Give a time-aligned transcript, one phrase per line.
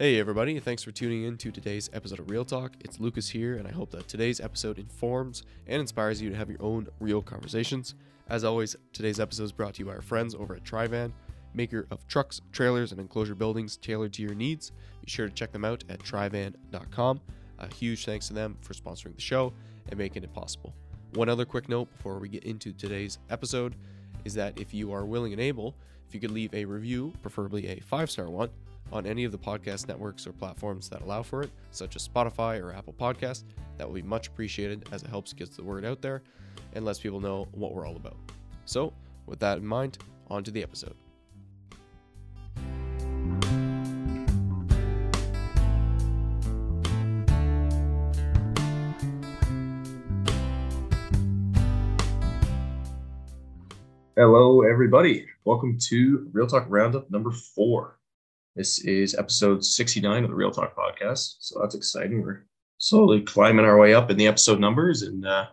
[0.00, 2.74] Hey, everybody, thanks for tuning in to today's episode of Real Talk.
[2.78, 6.48] It's Lucas here, and I hope that today's episode informs and inspires you to have
[6.48, 7.96] your own real conversations.
[8.28, 11.12] As always, today's episode is brought to you by our friends over at Trivan,
[11.52, 14.70] maker of trucks, trailers, and enclosure buildings tailored to your needs.
[15.04, 17.20] Be sure to check them out at trivan.com.
[17.58, 19.52] A huge thanks to them for sponsoring the show
[19.88, 20.76] and making it possible.
[21.14, 23.74] One other quick note before we get into today's episode
[24.24, 25.74] is that if you are willing and able,
[26.06, 28.50] if you could leave a review, preferably a five star one,
[28.92, 32.62] on any of the podcast networks or platforms that allow for it, such as Spotify
[32.62, 33.44] or Apple Podcast.
[33.76, 36.22] That will be much appreciated as it helps get the word out there
[36.74, 38.16] and lets people know what we're all about.
[38.64, 38.92] So,
[39.26, 39.98] with that in mind,
[40.28, 40.94] on to the episode.
[54.16, 55.26] Hello, everybody.
[55.44, 57.97] Welcome to Real Talk Roundup number four.
[58.56, 61.36] This is episode 69 of the Real Talk podcast.
[61.40, 62.22] So that's exciting.
[62.22, 62.44] We're
[62.78, 65.46] slowly climbing our way up in the episode numbers and uh,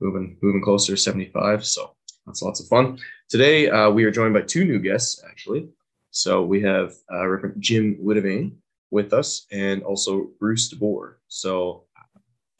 [0.00, 1.66] moving moving closer to 75.
[1.66, 2.98] So that's lots of fun.
[3.28, 5.68] Today, uh, we are joined by two new guests, actually.
[6.10, 8.52] So we have uh, Reverend Jim Witteveen
[8.90, 11.16] with us and also Bruce DeBoer.
[11.28, 11.84] So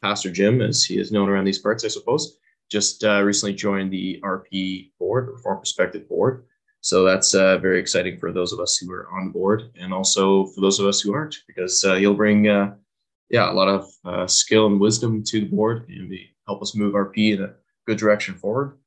[0.03, 2.37] Pastor Jim, as he is known around these parts, I suppose,
[2.69, 6.45] just uh, recently joined the RP board, Reformed Perspective board.
[6.87, 9.93] So that's uh, very exciting for those of us who are on the board, and
[9.93, 12.75] also for those of us who aren't, because uh, he'll bring, uh,
[13.29, 16.77] yeah, a lot of uh, skill and wisdom to the board and be, help us
[16.77, 17.53] move RP in a
[17.87, 18.77] good direction forward.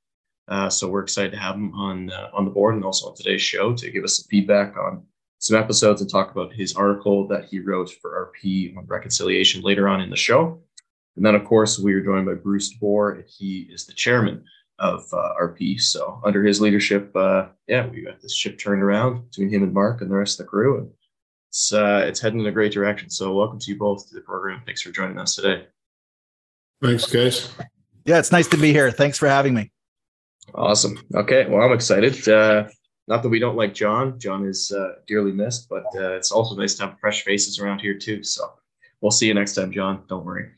[0.49, 3.15] Uh, so we're excited to have him on uh, on the board and also on
[3.15, 5.03] today's show to give us some feedback on
[5.39, 9.91] some episodes and talk about his article that he wrote for RP on reconciliation later
[9.91, 10.59] on in the show.
[11.17, 14.43] And then, of course, we are joined by Bruce DeBoer, and he is the chairman
[14.81, 15.81] of uh, RP.
[15.81, 19.73] So, under his leadership, uh, yeah, we got this ship turned around between him and
[19.73, 20.91] Mark and the rest of the crew, and
[21.51, 23.11] it's uh, it's heading in a great direction.
[23.11, 24.63] So, welcome to you both to the program.
[24.65, 25.67] Thanks for joining us today.
[26.83, 27.53] Thanks, guys.
[28.07, 28.91] Yeah, it's nice to be here.
[28.91, 29.71] Thanks for having me.
[30.55, 30.99] Awesome.
[31.15, 32.27] Okay, well, I'm excited.
[32.27, 32.65] Uh,
[33.07, 34.19] not that we don't like John.
[34.19, 37.81] John is uh, dearly missed, but uh, it's also nice to have fresh faces around
[37.81, 38.25] here too.
[38.25, 38.51] So,
[39.03, 40.05] we'll see you next time, John.
[40.09, 40.49] Don't worry.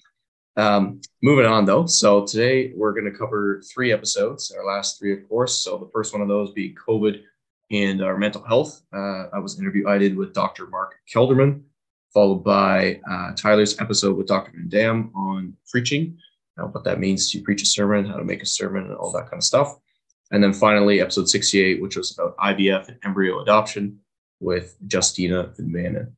[0.56, 1.86] Um, moving on though.
[1.86, 5.58] So today we're going to cover three episodes, our last three, of course.
[5.58, 7.22] So the first one of those be COVID
[7.70, 8.82] and our mental health.
[8.92, 10.66] Uh, I was interview I did with Dr.
[10.66, 11.62] Mark Kelderman,
[12.12, 14.52] followed by uh, Tyler's episode with Dr.
[14.54, 16.18] Van Dam on preaching,
[16.58, 19.10] uh, what that means to preach a sermon, how to make a sermon, and all
[19.12, 19.78] that kind of stuff.
[20.32, 23.98] And then finally, episode 68, which was about IVF and embryo adoption
[24.40, 26.14] with Justina Van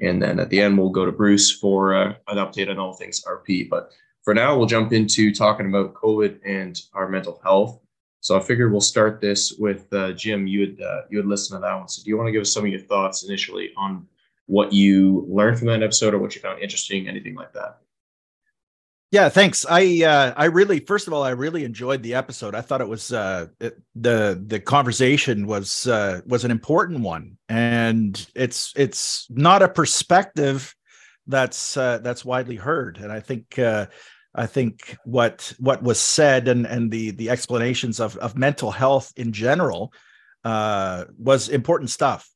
[0.00, 2.94] and then at the end, we'll go to Bruce for uh, an update on all
[2.94, 3.68] things RP.
[3.68, 7.80] But for now, we'll jump into talking about COVID and our mental health.
[8.20, 10.46] So I figured we'll start this with uh, Jim.
[10.46, 11.88] You had uh, you had listened to that one.
[11.88, 14.06] So do you want to give us some of your thoughts initially on
[14.46, 17.80] what you learned from that episode or what you found interesting, anything like that?
[19.14, 19.64] Yeah, thanks.
[19.70, 22.56] I uh, I really, first of all, I really enjoyed the episode.
[22.56, 27.38] I thought it was uh, it, the the conversation was uh, was an important one,
[27.48, 30.74] and it's it's not a perspective
[31.28, 32.98] that's uh, that's widely heard.
[32.98, 33.86] And I think uh,
[34.34, 39.12] I think what what was said and and the the explanations of of mental health
[39.14, 39.92] in general
[40.42, 42.28] uh, was important stuff.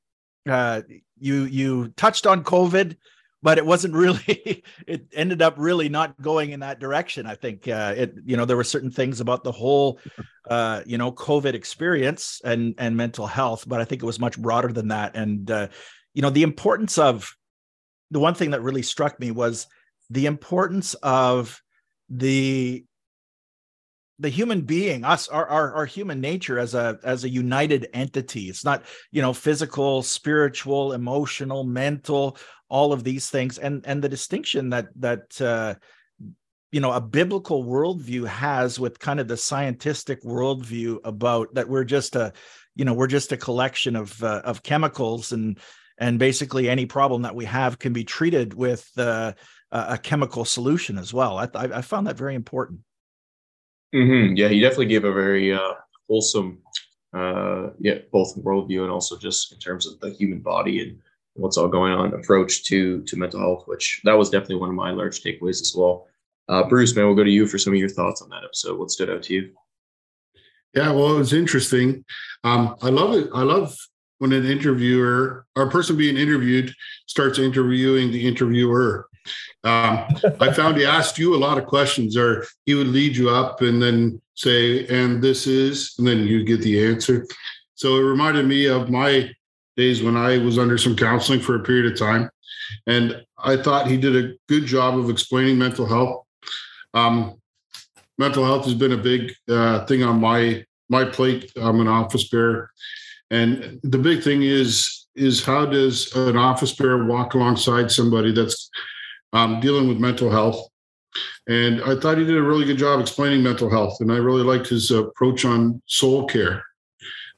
[0.48, 0.82] Uh,
[1.18, 2.94] you you touched on COVID
[3.42, 7.68] but it wasn't really it ended up really not going in that direction i think.
[7.68, 10.00] Uh, it you know there were certain things about the whole
[10.50, 14.38] uh, you know covid experience and and mental health but i think it was much
[14.38, 15.16] broader than that.
[15.16, 15.68] And uh,
[16.14, 17.34] you know the importance of
[18.10, 19.66] the one thing that really struck me was
[20.10, 21.62] the importance of
[22.08, 22.84] the
[24.20, 28.48] the human being us our, our, our human nature as a as a united entity.
[28.48, 28.82] It's not
[29.12, 32.36] you know physical spiritual emotional mental
[32.68, 33.58] all of these things.
[33.58, 35.74] And and the distinction that that uh
[36.70, 41.84] you know a biblical worldview has with kind of the scientific worldview about that we're
[41.84, 42.32] just a
[42.74, 45.58] you know we're just a collection of uh, of chemicals and
[45.98, 49.32] and basically any problem that we have can be treated with uh,
[49.72, 51.38] a chemical solution as well.
[51.38, 52.80] I, I found that very important.
[53.94, 54.36] Mm-hmm.
[54.36, 55.74] Yeah, he definitely gave a very uh,
[56.08, 56.58] wholesome,
[57.14, 60.98] uh, yeah, both worldview and also just in terms of the human body and
[61.38, 63.64] what's all going on approach to to mental health.
[63.66, 66.06] Which that was definitely one of my large takeaways as well.
[66.48, 68.78] Uh, Bruce, man, we'll go to you for some of your thoughts on that episode.
[68.78, 69.52] What stood out to you?
[70.74, 72.04] Yeah, well, it was interesting.
[72.44, 73.30] Um, I love it.
[73.34, 73.76] I love
[74.18, 76.74] when an interviewer or a person being interviewed
[77.06, 79.08] starts interviewing the interviewer.
[79.64, 80.06] Um,
[80.40, 83.60] I found he asked you a lot of questions, or he would lead you up
[83.60, 87.26] and then say, and this is, and then you get the answer.
[87.74, 89.30] So it reminded me of my
[89.78, 92.28] days when I was under some counseling for a period of time.
[92.86, 96.26] and I thought he did a good job of explaining mental health.
[96.92, 97.40] Um,
[98.18, 101.52] mental health has been a big uh, thing on my my plate.
[101.56, 102.70] I'm an office bearer,
[103.30, 108.70] and the big thing is is how does an office bearer walk alongside somebody that's
[109.32, 110.68] um, dealing with mental health?
[111.48, 114.42] And I thought he did a really good job explaining mental health, and I really
[114.42, 116.67] liked his approach on soul care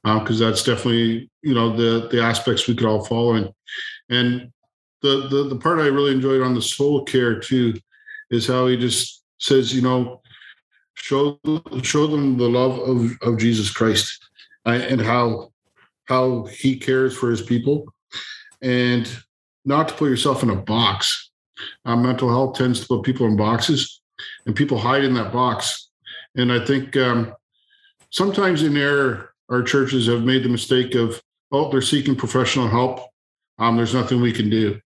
[0.02, 3.52] because uh, that's definitely you know the the aspects we could all follow in.
[4.08, 4.52] And
[5.02, 7.75] the, the the part I really enjoyed on the soul care too
[8.31, 10.20] is how he just says, you know,
[10.94, 11.38] show
[11.82, 14.26] show them the love of of Jesus Christ
[14.67, 15.52] uh, and how
[16.05, 17.93] how he cares for his people,
[18.62, 19.11] and
[19.64, 21.31] not to put yourself in a box.
[21.85, 24.00] Uh, mental health tends to put people in boxes,
[24.47, 25.91] and people hide in that box.
[26.37, 27.35] And I think um,
[28.11, 31.20] sometimes in error, our churches have made the mistake of,
[31.52, 33.00] oh, they're seeking professional help.
[33.58, 34.81] Um, there's nothing we can do.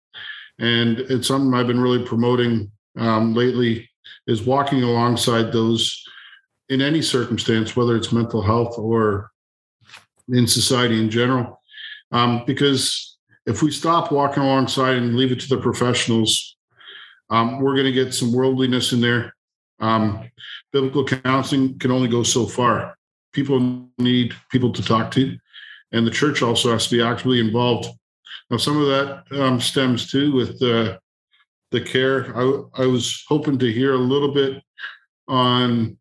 [0.59, 3.89] And it's something I've been really promoting um, lately
[4.27, 6.05] is walking alongside those
[6.69, 9.31] in any circumstance, whether it's mental health or
[10.29, 11.61] in society in general.
[12.13, 16.57] Um, because if we stop walking alongside and leave it to the professionals,
[17.31, 19.35] um, we're going to get some worldliness in there.
[19.81, 20.31] Um,
[20.73, 22.97] biblical counseling can only go so far.
[23.33, 25.37] People need people to talk to,
[25.93, 27.89] and the church also has to be actively involved.
[28.51, 30.99] Now, some of that um, stems too with uh,
[31.71, 32.37] the care.
[32.37, 34.63] I, I was hoping to hear a little bit
[35.29, 35.97] on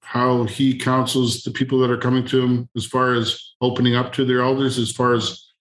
[0.00, 4.12] how he counsels the people that are coming to him as far as opening up
[4.12, 5.52] to their elders, as far as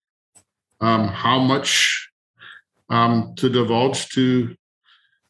[0.81, 2.09] um, how much
[2.89, 4.55] um, to divulge to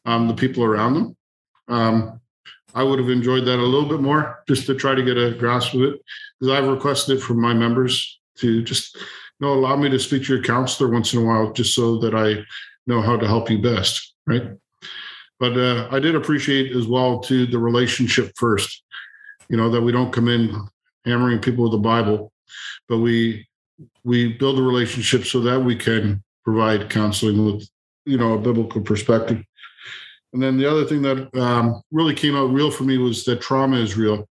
[0.06, 0.94] um, the people around
[1.68, 2.20] them.
[2.74, 5.32] I would have enjoyed that a little bit more just to try to get a
[5.32, 6.00] grasp of it.
[6.38, 9.02] Because I've requested it from my members to just you
[9.40, 12.14] know allow me to speak to your counselor once in a while just so that
[12.14, 12.44] I
[12.86, 14.50] know how to help you best right?
[15.38, 18.82] But uh, I did appreciate as well to the relationship first
[19.48, 20.56] you know that we don't come in
[21.04, 22.32] hammering people with the Bible
[22.88, 23.46] but we
[24.04, 27.68] we build a relationship so that we can provide counseling with
[28.04, 29.42] you know a biblical perspective
[30.32, 33.40] and then the other thing that um, really came out real for me was that
[33.40, 34.28] trauma is real,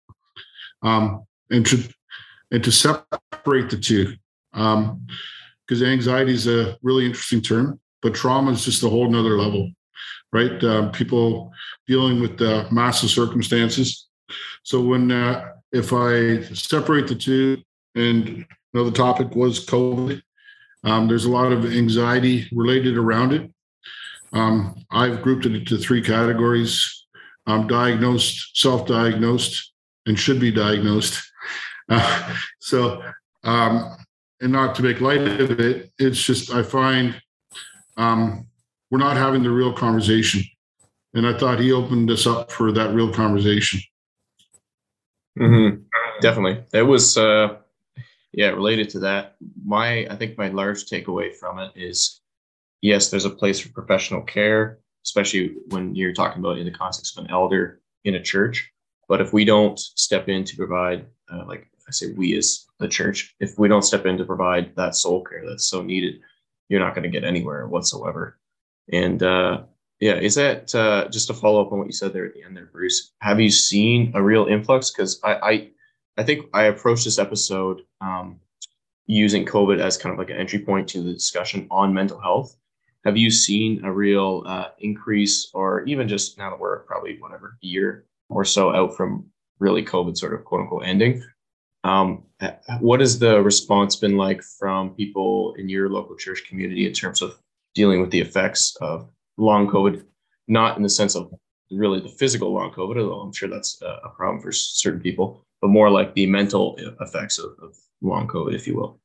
[0.82, 1.84] um, and to
[2.52, 4.16] and to separate the two,
[4.52, 4.74] because
[5.82, 9.72] um, anxiety is a really interesting term, but trauma is just a whole nother level,
[10.32, 10.64] right?
[10.64, 11.52] Uh, people
[11.88, 14.08] dealing with uh, massive circumstances.
[14.64, 17.62] So when uh, if I separate the two,
[17.96, 20.22] and another topic was COVID,
[20.86, 23.52] um, there's a lot of anxiety related around it
[24.34, 27.06] um, I've grouped it into three categories
[27.48, 29.74] um, diagnosed, self diagnosed,
[30.06, 31.22] and should be diagnosed.
[31.92, 33.02] Uh, so,
[33.44, 33.98] um,
[34.42, 37.20] and not to make light of it, it's just I find
[37.98, 38.46] um,
[38.92, 40.44] we're not having the real conversation.
[41.16, 43.82] And I thought he opened us up for that real conversation.
[45.40, 45.82] Mm-hmm.
[46.22, 46.64] Definitely.
[46.74, 47.58] It was, uh,
[48.32, 49.36] yeah, related to that.
[49.66, 52.22] My, I think my large takeaway from it is
[52.82, 57.18] yes, there's a place for professional care, especially when you're talking about in the context
[57.18, 58.72] of an elder in a church.
[59.08, 62.88] But if we don't step in to provide, uh, like I say, we as the
[62.88, 66.22] church, if we don't step in to provide that soul care that's so needed,
[66.70, 68.40] you're not going to get anywhere whatsoever.
[68.92, 69.64] And uh,
[70.00, 72.44] yeah, is that uh, just to follow up on what you said there at the
[72.44, 73.12] end there, Bruce?
[73.22, 74.92] Have you seen a real influx?
[74.92, 75.70] Because I, I,
[76.18, 78.40] I think I approached this episode um,
[79.08, 82.56] using COVID as kind of like an entry point to the discussion on mental health
[83.06, 87.58] have you seen a real uh, increase, or even just now that we're probably whatever
[87.62, 89.26] year or so out from
[89.60, 91.24] really COVID sort of quote unquote ending?
[91.84, 92.24] Um,
[92.82, 97.22] what has the response been like from people in your local church community in terms
[97.22, 97.38] of
[97.74, 100.04] dealing with the effects of long COVID?
[100.48, 101.32] Not in the sense of
[101.72, 105.70] really the physical long COVID, although I'm sure that's a problem for certain people, but
[105.70, 109.00] more like the mental effects of, of long COVID, if you will.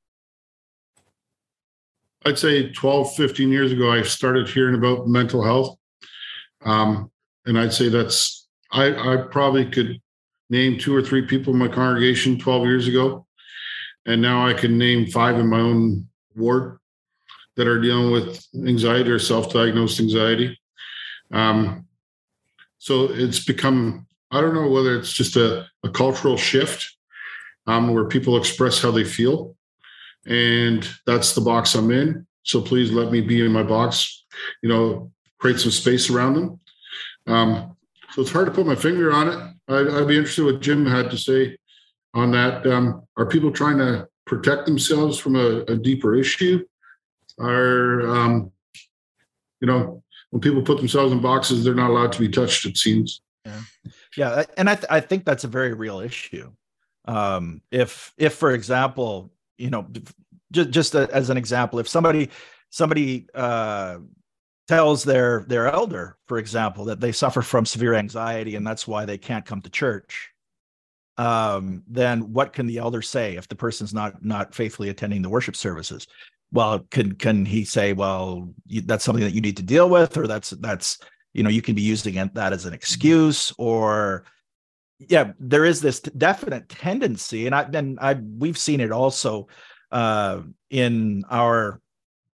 [2.27, 5.77] I'd say 12, 15 years ago, I started hearing about mental health.
[6.65, 7.11] Um,
[7.45, 10.01] and I'd say that's, I, I probably could
[10.49, 13.27] name two or three people in my congregation 12 years ago.
[14.07, 16.79] And now I can name five in my own ward
[17.57, 20.59] that are dealing with anxiety or self diagnosed anxiety.
[21.31, 21.87] Um,
[22.79, 26.97] so it's become, I don't know whether it's just a, a cultural shift
[27.67, 29.57] um, where people express how they feel
[30.27, 32.27] and that's the box I'm in.
[32.43, 34.25] So please let me be in my box.
[34.63, 36.61] You know, create some space around them.
[37.27, 37.77] Um,
[38.13, 39.39] so it's hard to put my finger on it.
[39.69, 41.57] I'd, I'd, be interested what Jim had to say
[42.13, 42.67] on that.
[42.67, 46.65] Um, are people trying to protect themselves from a, a deeper issue?
[47.39, 48.53] Are um,
[49.61, 52.67] you know, when people put themselves in boxes, they're not allowed to be touched.
[52.67, 53.21] It seems.
[53.45, 53.61] Yeah,
[54.17, 56.53] yeah, and I th- I think that's a very real issue.
[57.07, 59.87] Um, if if for example, you know,
[60.53, 62.31] just just a, as an example, if somebody
[62.71, 63.99] somebody uh,
[64.69, 69.05] tells their their elder, for example, that they suffer from severe anxiety and that's why
[69.05, 70.31] they can't come to church,
[71.19, 75.31] um, then what can the elder say if the person's not not faithfully attending the
[75.31, 76.07] worship services?
[76.53, 80.17] Well, can can he say, well, you, that's something that you need to deal with,
[80.17, 80.99] or that's that's
[81.33, 84.25] you know you can be using that as an excuse, or
[84.99, 89.49] yeah, there is this definite tendency, and I then I we've seen it also
[89.93, 91.81] uh, in our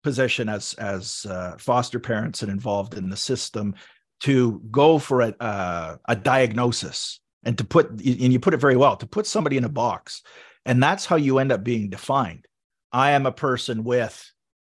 [0.03, 3.75] position as as uh, foster parents and involved in the system
[4.21, 8.01] to go for a uh, a diagnosis and to put and
[8.33, 10.23] you put it very well to put somebody in a box
[10.65, 12.47] and that's how you end up being defined.
[12.93, 14.33] I am a person with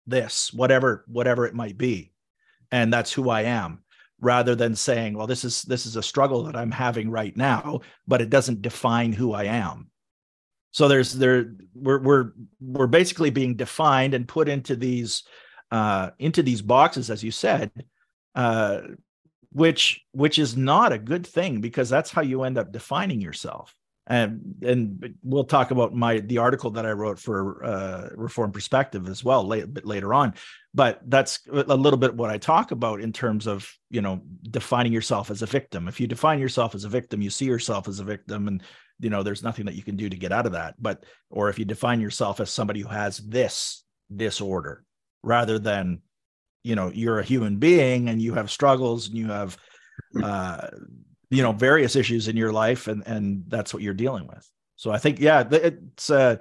[0.07, 2.11] this whatever whatever it might be
[2.71, 3.83] and that's who i am
[4.21, 7.79] rather than saying well this is this is a struggle that i'm having right now
[8.07, 9.91] but it doesn't define who i am
[10.71, 15.23] so there's there we're we're we're basically being defined and put into these
[15.71, 17.71] uh, into these boxes, as you said,
[18.35, 18.81] uh,
[19.51, 23.75] which which is not a good thing because that's how you end up defining yourself.
[24.11, 29.07] And and we'll talk about my the article that I wrote for uh, Reformed Perspective
[29.07, 30.33] as well late, bit later on.
[30.73, 34.91] But that's a little bit what I talk about in terms of you know defining
[34.91, 35.87] yourself as a victim.
[35.87, 38.61] If you define yourself as a victim, you see yourself as a victim, and
[39.01, 41.49] you know there's nothing that you can do to get out of that but or
[41.49, 43.83] if you define yourself as somebody who has this
[44.15, 44.83] disorder
[45.23, 46.01] rather than
[46.63, 49.57] you know you're a human being and you have struggles and you have
[50.23, 50.67] uh
[51.31, 54.47] you know various issues in your life and and that's what you're dealing with.
[54.75, 56.37] So i think yeah it's uh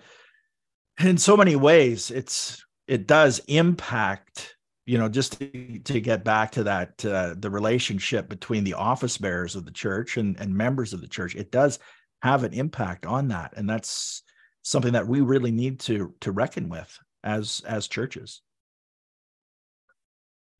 [0.99, 4.57] in so many ways it's it does impact
[4.87, 9.17] you know just to, to get back to that uh, the relationship between the office
[9.19, 11.79] bearers of the church and and members of the church it does
[12.23, 13.53] have an impact on that.
[13.57, 14.23] And that's
[14.63, 18.43] something that we really need to to reckon with as as churches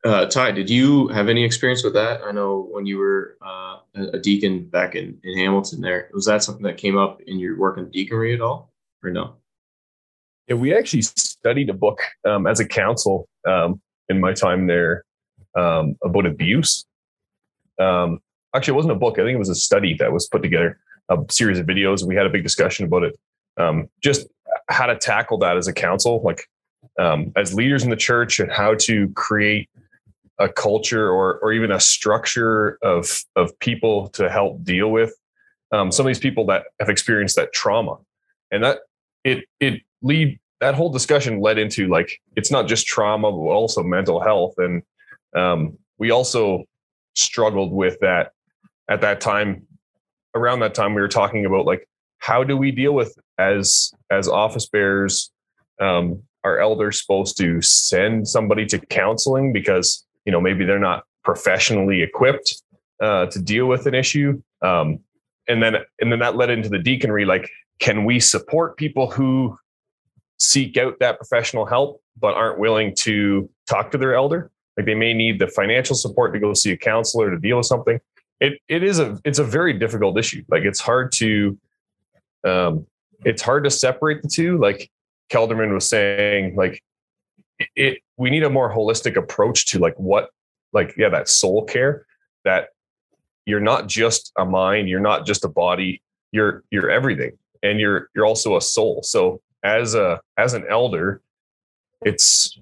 [0.05, 2.23] uh, Ty, did you have any experience with that?
[2.23, 6.43] I know when you were uh, a deacon back in, in Hamilton there, was that
[6.43, 9.35] something that came up in your work in deaconry at all or no?
[10.49, 15.05] Yeah, we actually studied a book um, as a council um, in my time there
[15.57, 16.87] um, about abuse.
[17.79, 18.21] Um,
[18.55, 19.19] actually, it wasn't a book.
[19.19, 20.79] I think it was a study that was put together
[21.11, 23.19] a series of videos we had a big discussion about it.
[23.57, 24.29] Um, just
[24.69, 26.45] how to tackle that as a council, like
[26.99, 29.69] um, as leaders in the church, and how to create
[30.41, 35.15] a culture or or even a structure of of people to help deal with
[35.73, 37.97] um, some of these people that have experienced that trauma,
[38.51, 38.81] and that
[39.23, 43.83] it it lead that whole discussion led into like it's not just trauma, but also
[43.83, 44.83] mental health, and
[45.37, 46.65] um, we also
[47.15, 48.33] struggled with that
[48.89, 49.67] at that time
[50.35, 51.87] around that time we were talking about like
[52.19, 55.31] how do we deal with as as office bearers
[55.81, 59.53] um, are elders supposed to send somebody to counseling?
[59.53, 62.63] Because you know maybe they're not professionally equipped
[63.03, 64.99] uh, to deal with an issue um,
[65.49, 67.49] and then and then that led into the deaconry like
[67.79, 69.57] can we support people who
[70.39, 74.95] seek out that professional help but aren't willing to talk to their elder like they
[74.95, 78.01] may need the financial support to go see a counselor to deal with something
[78.41, 80.43] it it is a it's a very difficult issue.
[80.49, 81.59] Like it's hard to
[82.45, 82.87] um
[83.25, 84.59] it's hard to separate the two.
[84.59, 84.91] Like
[85.31, 86.83] Kelderman was saying, like
[87.59, 90.31] it, it we need a more holistic approach to like what
[90.73, 92.07] like yeah that soul care
[92.45, 92.69] that
[93.47, 96.01] you're not just a mind you're not just a body
[96.33, 101.21] you're you're everything and you're you're also a soul so as a as an elder
[102.03, 102.59] it's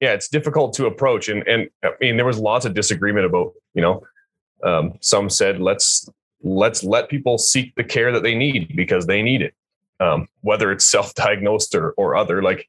[0.00, 3.52] yeah it's difficult to approach and and i mean there was lots of disagreement about
[3.74, 4.02] you know
[4.64, 6.08] um, some said let's
[6.42, 9.54] let's let people seek the care that they need because they need it,
[10.00, 12.42] um, whether it's self-diagnosed or or other.
[12.42, 12.68] Like,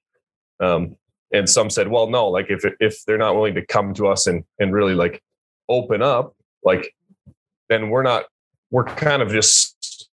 [0.59, 0.95] um,
[1.33, 4.27] and some said, well, no, like if if they're not willing to come to us
[4.27, 5.21] and and really like
[5.69, 6.93] open up, like
[7.69, 8.25] then we're not
[8.71, 10.09] we're kind of just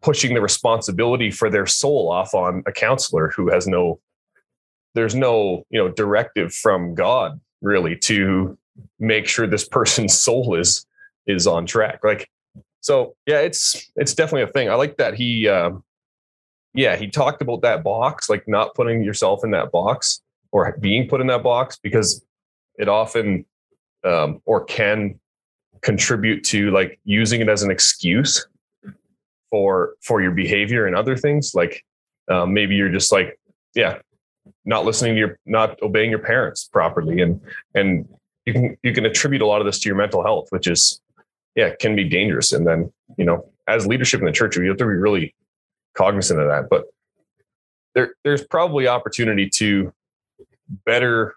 [0.00, 3.98] pushing the responsibility for their soul off on a counselor who has no
[4.94, 8.56] there's no you know directive from god really to
[8.98, 10.86] make sure this person's soul is
[11.26, 12.00] is on track.
[12.04, 12.28] Like
[12.80, 14.70] so yeah it's it's definitely a thing.
[14.70, 15.82] I like that he um
[16.74, 20.20] yeah he talked about that box like not putting yourself in that box
[20.52, 22.24] or being put in that box because
[22.78, 23.44] it often
[24.04, 25.18] um or can
[25.82, 28.46] contribute to like using it as an excuse
[29.50, 31.84] for for your behavior and other things like
[32.30, 33.38] um, maybe you're just like
[33.74, 33.98] yeah
[34.64, 37.40] not listening to your not obeying your parents properly and
[37.74, 38.08] and
[38.46, 41.00] you can you can attribute a lot of this to your mental health, which is
[41.54, 42.52] yeah can be dangerous.
[42.52, 45.34] And then you know as leadership in the church, we have to be really
[45.94, 46.68] cognizant of that.
[46.68, 46.84] But
[47.94, 49.92] there there's probably opportunity to
[50.84, 51.34] better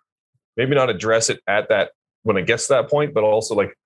[0.55, 1.91] maybe not address it at that
[2.23, 3.77] when it gets to that point, but also like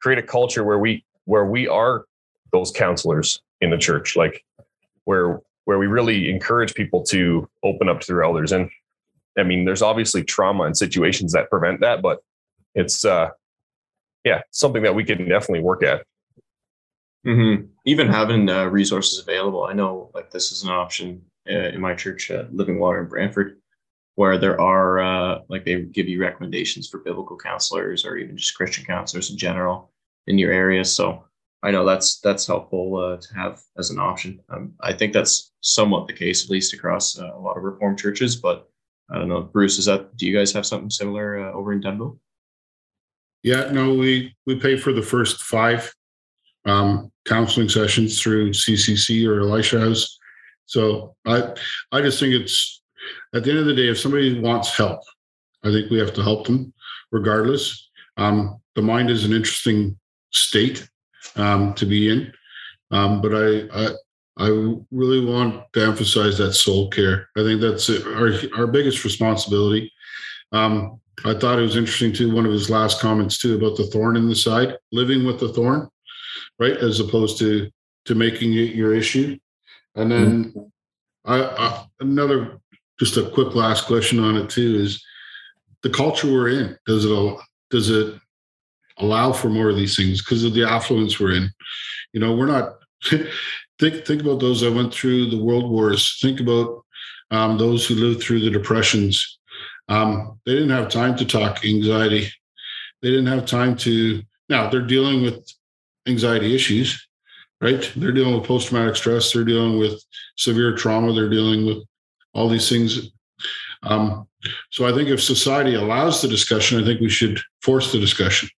[0.00, 2.04] create a culture where we where we are
[2.52, 4.44] those counselors in the church, like
[5.04, 8.52] where where we really encourage people to open up to their elders.
[8.52, 8.68] And
[9.38, 12.22] I mean, there's obviously trauma and situations that prevent that, but
[12.74, 13.30] it's uh
[14.24, 16.04] yeah, something that we can definitely work at.
[17.26, 17.66] Mm-hmm.
[17.84, 21.94] Even having uh, resources available, I know like this is an option uh, in my
[21.94, 23.58] church, uh, Living Water in Brantford,
[24.16, 28.56] where there are uh, like they give you recommendations for biblical counselors or even just
[28.56, 29.92] Christian counselors in general
[30.26, 30.84] in your area.
[30.84, 31.24] So
[31.62, 34.40] I know that's that's helpful uh, to have as an option.
[34.48, 37.98] Um, I think that's somewhat the case, at least across uh, a lot of Reformed
[37.98, 38.34] churches.
[38.34, 38.68] But
[39.10, 39.78] I don't know, Bruce.
[39.78, 40.16] Is that?
[40.16, 42.18] Do you guys have something similar uh, over in Dunnville?
[43.44, 45.94] Yeah, no, we we pay for the first five
[46.64, 50.18] um, counseling sessions through CCC or Elisha House.
[50.66, 51.54] So I
[51.92, 52.82] I just think it's
[53.34, 55.00] at the end of the day, if somebody wants help,
[55.64, 56.72] I think we have to help them
[57.10, 57.90] regardless.
[58.16, 59.98] Um, the mind is an interesting
[60.30, 60.88] state
[61.36, 62.32] um, to be in,
[62.90, 63.88] um, but I, I
[64.38, 64.48] I
[64.90, 67.28] really want to emphasize that soul care.
[67.36, 69.92] I think that's our our biggest responsibility.
[70.52, 72.34] Um, I thought it was interesting too.
[72.34, 75.52] One of his last comments too about the thorn in the side, living with the
[75.52, 75.88] thorn
[76.58, 76.76] right?
[76.76, 77.70] As opposed to
[78.06, 79.38] to making it your issue.
[79.94, 80.60] And then mm-hmm.
[81.24, 82.58] I, I, another
[82.98, 85.04] just a quick last question on it too is
[85.82, 86.76] the culture we're in.
[86.86, 87.36] Does it
[87.70, 88.14] does it
[88.98, 91.50] allow for more of these things because of the affluence we're in?
[92.12, 92.78] You know, we're not.
[93.78, 96.18] think think about those that went through the world wars.
[96.20, 96.84] Think about
[97.30, 99.38] um, those who lived through the depressions.
[99.88, 102.28] Um, they didn't have time to talk anxiety.
[103.00, 104.22] They didn't have time to.
[104.48, 105.44] Now they're dealing with
[106.06, 107.08] anxiety issues,
[107.60, 107.90] right?
[107.96, 110.02] They're dealing with post traumatic stress, they're dealing with
[110.36, 111.78] severe trauma, they're dealing with
[112.34, 113.10] all these things.
[113.82, 114.26] Um,
[114.70, 118.48] so I think if society allows the discussion, I think we should force the discussion,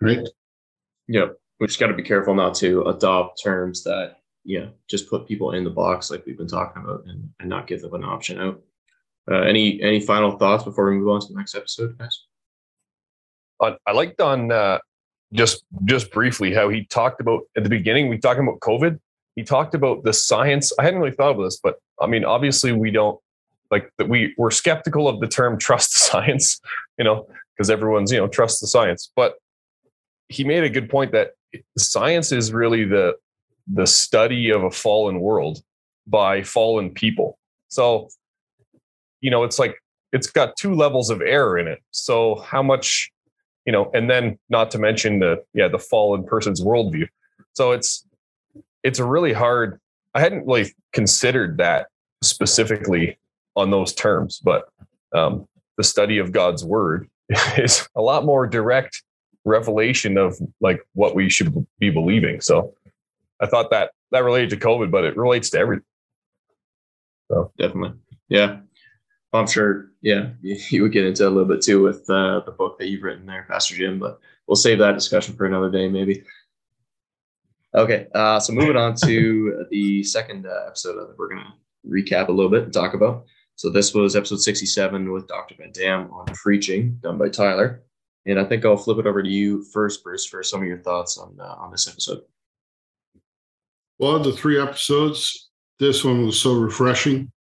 [0.00, 0.20] right?
[1.08, 1.36] Yep.
[1.60, 5.52] We just got to be careful not to adopt terms that, yeah, just put people
[5.52, 8.38] in the box like we've been talking about and, and not give them an option
[8.38, 8.62] out.
[9.30, 12.24] Uh, any any final thoughts before we move on to the next episode, guys?
[13.60, 14.78] I, I liked on uh,
[15.32, 18.98] just just briefly how he talked about at the beginning we talking about covid.
[19.36, 20.72] He talked about the science.
[20.80, 23.18] I hadn't really thought of this but i mean obviously we don't
[23.70, 26.60] like that we we're skeptical of the term trust the science
[26.96, 27.26] you know
[27.58, 29.10] because everyone's you know trust the science.
[29.14, 29.34] But
[30.28, 31.32] he made a good point that
[31.76, 33.14] science is really the
[33.66, 35.58] the study of a fallen world
[36.06, 37.38] by fallen people.
[37.68, 38.08] So
[39.20, 39.76] you know it's like
[40.12, 41.82] it's got two levels of error in it.
[41.90, 43.10] So how much
[43.68, 47.06] you know, and then not to mention the yeah the fallen person's worldview.
[47.52, 48.08] So it's
[48.82, 49.78] it's a really hard.
[50.14, 51.88] I hadn't really considered that
[52.22, 53.18] specifically
[53.56, 54.70] on those terms, but
[55.14, 57.10] um, the study of God's word
[57.58, 59.02] is a lot more direct
[59.44, 62.40] revelation of like what we should be believing.
[62.40, 62.72] So
[63.38, 65.84] I thought that that related to COVID, but it relates to everything.
[67.30, 67.98] So definitely,
[68.30, 68.60] yeah.
[69.32, 72.78] I'm sure, yeah, you would get into a little bit too with uh, the book
[72.78, 76.24] that you've written there, Pastor Jim, but we'll save that discussion for another day, maybe.
[77.74, 81.52] Okay, uh, so moving on to the second uh, episode that we're going to
[81.88, 83.26] recap a little bit and talk about.
[83.56, 85.56] So this was episode 67 with Dr.
[85.58, 87.82] Van Dam on preaching, done by Tyler.
[88.24, 90.78] And I think I'll flip it over to you first, Bruce, for some of your
[90.78, 92.22] thoughts on uh, on this episode.
[93.98, 97.32] Well, the three episodes, this one was so refreshing.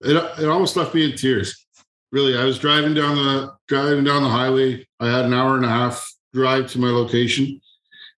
[0.00, 1.66] It, it almost left me in tears.
[2.10, 4.86] Really, I was driving down the driving down the highway.
[4.98, 7.60] I had an hour and a half drive to my location,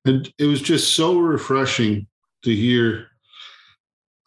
[0.05, 2.07] and it was just so refreshing
[2.45, 3.09] to hear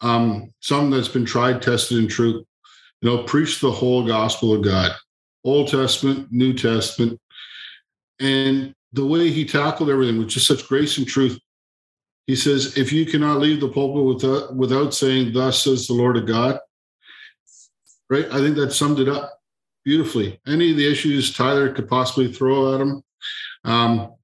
[0.00, 2.44] um, something that's been tried, tested, and true.
[3.00, 4.92] You know, preach the whole gospel of God,
[5.44, 7.18] Old Testament, New Testament,
[8.20, 11.38] and the way he tackled everything with just such grace and truth.
[12.26, 16.16] He says, if you cannot leave the pulpit without, without saying, Thus says the Lord
[16.16, 16.58] of God,
[18.10, 18.26] right?
[18.30, 19.40] I think that summed it up
[19.84, 20.40] beautifully.
[20.46, 23.02] Any of the issues Tyler could possibly throw at him,
[23.64, 24.14] um,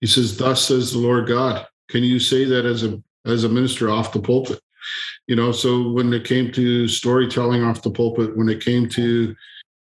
[0.00, 3.48] he says, "Thus says the Lord God." Can you say that as a as a
[3.48, 4.60] minister off the pulpit?
[5.26, 9.34] You know, so when it came to storytelling off the pulpit, when it came to,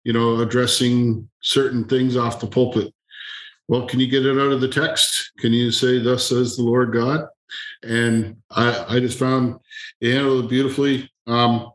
[0.04, 2.94] you know, addressing certain things off the pulpit,
[3.66, 5.32] well, can you get it out of the text?
[5.38, 7.26] Can you say, "Thus says the Lord God"?
[7.82, 9.58] And I, I just found
[10.00, 11.10] it handled it beautifully.
[11.26, 11.72] Um,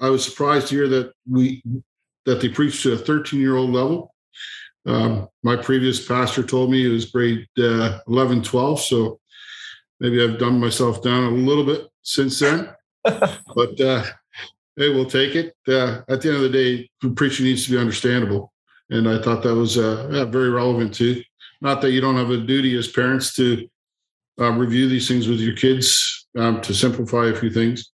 [0.00, 1.62] I was surprised to hear that we
[2.26, 4.14] that they preach to a 13 year old level.
[4.86, 8.80] Um, my previous pastor told me it was grade uh, 11, 12.
[8.80, 9.20] So
[10.00, 12.68] maybe I've done myself down a little bit since then.
[13.04, 14.04] but uh,
[14.76, 15.54] hey, we'll take it.
[15.66, 18.52] Uh, at the end of the day, preaching needs to be understandable.
[18.90, 21.22] And I thought that was uh, very relevant too.
[21.60, 23.68] Not that you don't have a duty as parents to
[24.40, 27.90] uh, review these things with your kids um, to simplify a few things.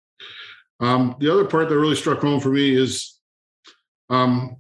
[0.81, 3.19] Um, the other part that really struck home for me is
[4.11, 4.57] um,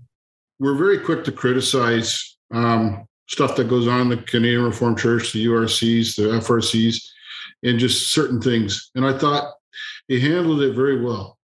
[0.59, 5.33] we're very quick to criticize um, stuff that goes on in the Canadian Reformed Church,
[5.33, 7.09] the URCs, the FRCs,
[7.62, 8.90] and just certain things.
[8.94, 9.54] And I thought
[10.09, 11.38] he handled it very well.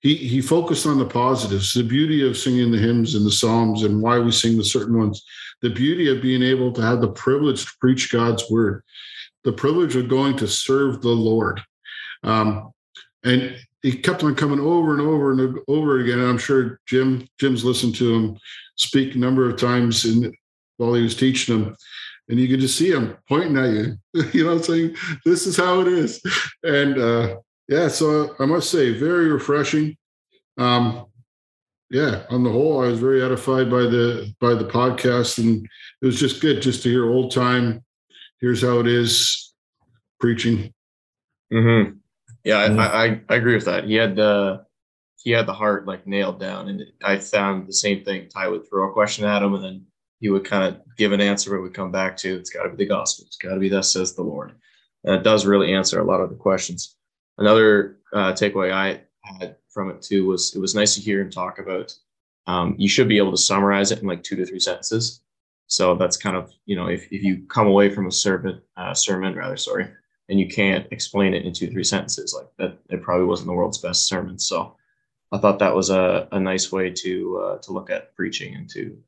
[0.00, 3.84] He he focused on the positives, the beauty of singing the hymns and the psalms,
[3.84, 5.24] and why we sing the certain ones.
[5.60, 8.82] The beauty of being able to have the privilege to preach God's word,
[9.44, 11.60] the privilege of going to serve the Lord.
[12.24, 12.72] Um,
[13.24, 16.20] and he kept on coming over and over and over again.
[16.20, 18.38] And I'm sure Jim Jim's listened to him
[18.76, 20.32] speak a number of times in,
[20.76, 21.76] while he was teaching him,
[22.28, 23.96] And you could just see him pointing at you,
[24.32, 26.20] you know, saying, This is how it is.
[26.62, 27.36] And uh,
[27.68, 29.96] yeah, so I must say, very refreshing.
[30.58, 31.06] Um,
[31.90, 35.68] yeah, on the whole, I was very edified by the by the podcast, and
[36.00, 37.84] it was just good just to hear old time.
[38.40, 39.52] Here's how it is,
[40.18, 40.72] preaching.
[41.52, 41.98] Mm-hmm.
[42.44, 42.80] Yeah, mm-hmm.
[42.80, 43.84] I, I, I agree with that.
[43.84, 44.64] He had the
[45.22, 48.28] he had the heart like nailed down, and I found the same thing.
[48.28, 49.86] Ty would throw a question at him, and then
[50.18, 51.50] he would kind of give an answer.
[51.50, 53.26] But would come back to it's got to be the gospel.
[53.26, 54.52] It's got to be thus says the Lord,
[55.04, 56.96] and it does really answer a lot of the questions.
[57.38, 59.02] Another uh, takeaway I
[59.38, 61.94] had from it too was it was nice to hear him talk about.
[62.48, 65.20] Um, you should be able to summarize it in like two to three sentences.
[65.68, 68.94] So that's kind of you know if, if you come away from a sermon uh,
[68.94, 69.88] sermon rather sorry
[70.28, 72.34] and you can't explain it in two three sentences.
[72.36, 74.38] Like that it probably wasn't the world's best sermon.
[74.38, 74.76] So
[75.32, 78.68] i thought that was a, a nice way to uh, to look at preaching and
[78.68, 78.98] to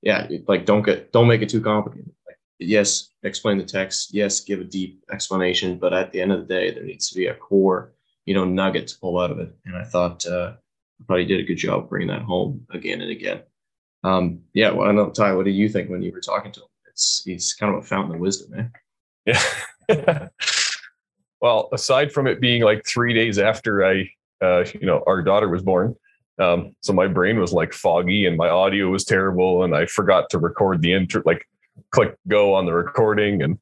[0.00, 2.12] yeah like don't get don't make it too complicated.
[2.26, 4.14] Like yes explain the text.
[4.14, 5.78] Yes give a deep explanation.
[5.78, 7.92] But at the end of the day there needs to be a core
[8.26, 9.54] you know nugget to pull out of it.
[9.64, 10.54] And i thought uh
[11.00, 13.42] I thought he did a good job bringing that home again and again.
[14.04, 16.60] Um yeah well i know ty what do you think when you were talking to
[16.60, 16.66] him?
[16.86, 18.72] It's he's kind of a fountain of wisdom man
[19.26, 19.42] yeah
[21.42, 24.08] well, aside from it being like three days after I,
[24.40, 25.94] uh, you know, our daughter was born,
[26.38, 30.30] um, so my brain was like foggy and my audio was terrible, and I forgot
[30.30, 31.46] to record the intro, like
[31.90, 33.58] click go on the recording, and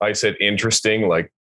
[0.00, 1.32] I said interesting like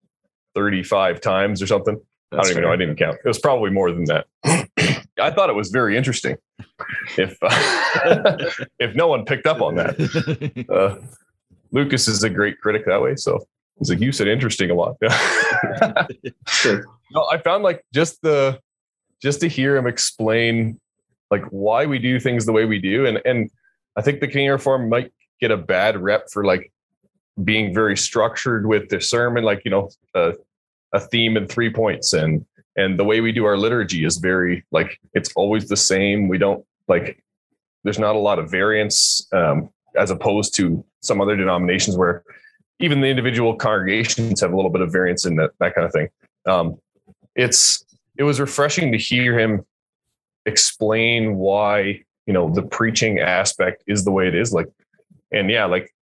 [0.55, 2.01] 35 times or something.
[2.31, 2.73] That's I don't even know.
[2.73, 3.19] I didn't count.
[3.25, 4.27] It was probably more than that.
[5.21, 6.37] I thought it was very interesting.
[7.17, 8.37] If uh,
[8.79, 10.97] if no one picked up on that, uh,
[11.73, 13.17] Lucas is a great critic that way.
[13.17, 13.47] So
[13.79, 14.97] He's like, you said interesting a lot.
[16.49, 16.85] sure.
[17.13, 18.61] No, I found like just the
[19.23, 20.81] just to hear him explain
[21.31, 23.07] like why we do things the way we do.
[23.07, 23.51] And and
[23.97, 26.73] I think the Canadian Reform might get a bad rep for like
[27.45, 30.35] being very structured with the sermon, like, you know, a,
[30.93, 32.13] a theme and three points.
[32.13, 32.45] And
[32.77, 36.29] and the way we do our liturgy is very like it's always the same.
[36.29, 37.23] We don't like
[37.85, 42.25] there's not a lot of variance um, as opposed to some other denominations where
[42.81, 45.93] even the individual congregations have a little bit of variance in that that kind of
[45.93, 46.09] thing.
[46.47, 46.79] Um,
[47.35, 47.85] it's
[48.17, 49.65] it was refreshing to hear him
[50.47, 54.53] explain why you know the preaching aspect is the way it is.
[54.53, 54.69] Like,
[55.33, 55.95] and yeah, like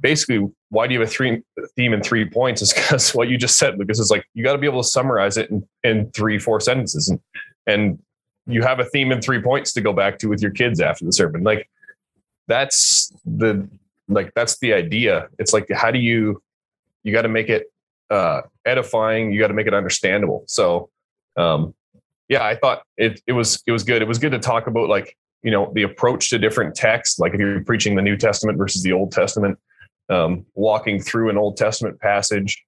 [0.00, 1.42] basically, why do you have a three
[1.76, 2.62] theme in three points?
[2.62, 4.88] Is because what you just said, Lucas, is like you got to be able to
[4.88, 7.20] summarize it in, in three, four sentences, and
[7.66, 7.98] and
[8.46, 11.04] you have a theme in three points to go back to with your kids after
[11.04, 11.42] the sermon.
[11.42, 11.68] Like
[12.46, 13.68] that's the
[14.08, 15.28] like that's the idea.
[15.38, 16.42] It's like how do you
[17.02, 17.66] you got to make it
[18.10, 20.44] uh edifying you got to make it understandable.
[20.46, 20.90] So
[21.36, 21.74] um
[22.28, 24.02] yeah i thought it it was it was good.
[24.02, 27.18] It was good to talk about like you know the approach to different texts.
[27.18, 29.58] Like if you're preaching the new testament versus the old testament
[30.08, 32.64] um walking through an old testament passage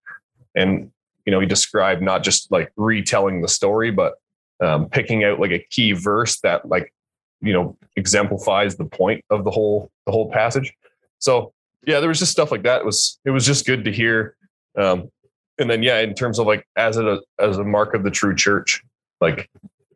[0.55, 0.90] and
[1.24, 4.14] you know he described not just like retelling the story but
[4.61, 6.92] um, picking out like a key verse that like
[7.40, 10.72] you know exemplifies the point of the whole the whole passage
[11.20, 11.52] so
[11.87, 12.80] yeah, there was just stuff like that.
[12.80, 14.37] It was it was just good to hear.
[14.76, 15.11] Um,
[15.59, 18.35] and then yeah, in terms of like as a as a mark of the true
[18.35, 18.83] church,
[19.20, 19.48] like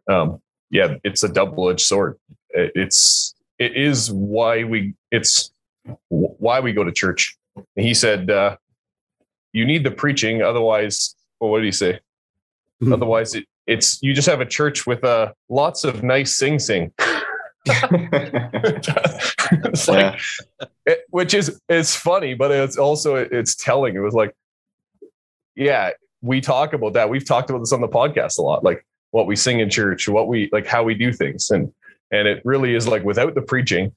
[0.09, 2.19] um, yeah, it's a double edged sword.
[2.51, 5.51] It's it is why we it's
[6.09, 7.37] why we go to church.
[7.57, 8.57] And he said, uh,
[9.53, 12.01] "You need the preaching, otherwise." Well, what did he say?
[12.83, 12.93] Mm-hmm.
[12.93, 16.93] Otherwise, it, it's you just have a church with uh, lots of nice sing sing.
[17.67, 18.89] It's
[19.89, 20.19] like, yeah.
[20.87, 23.97] it, which is it's funny, but it's also it's telling.
[23.97, 24.35] It was like,
[25.55, 25.91] yeah,
[26.23, 27.09] we talk about that.
[27.09, 30.09] We've talked about this on the podcast a lot, like what we sing in church,
[30.09, 31.73] what we like, how we do things, and
[32.11, 33.93] and it really is like without the preaching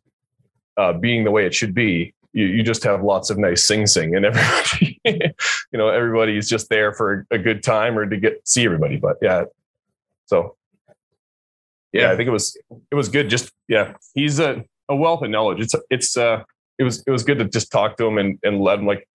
[0.77, 3.87] uh, being the way it should be, you, you just have lots of nice sing
[3.87, 8.47] sing and everybody, you know, everybody's just there for a good time or to get
[8.47, 8.97] see everybody.
[8.97, 9.45] But yeah,
[10.27, 10.55] so
[11.93, 12.57] yeah, I think it was
[12.91, 13.29] it was good.
[13.29, 15.59] Just yeah, he's a, a wealth of knowledge.
[15.59, 16.43] It's it's uh
[16.77, 19.07] it was it was good to just talk to him and and let him like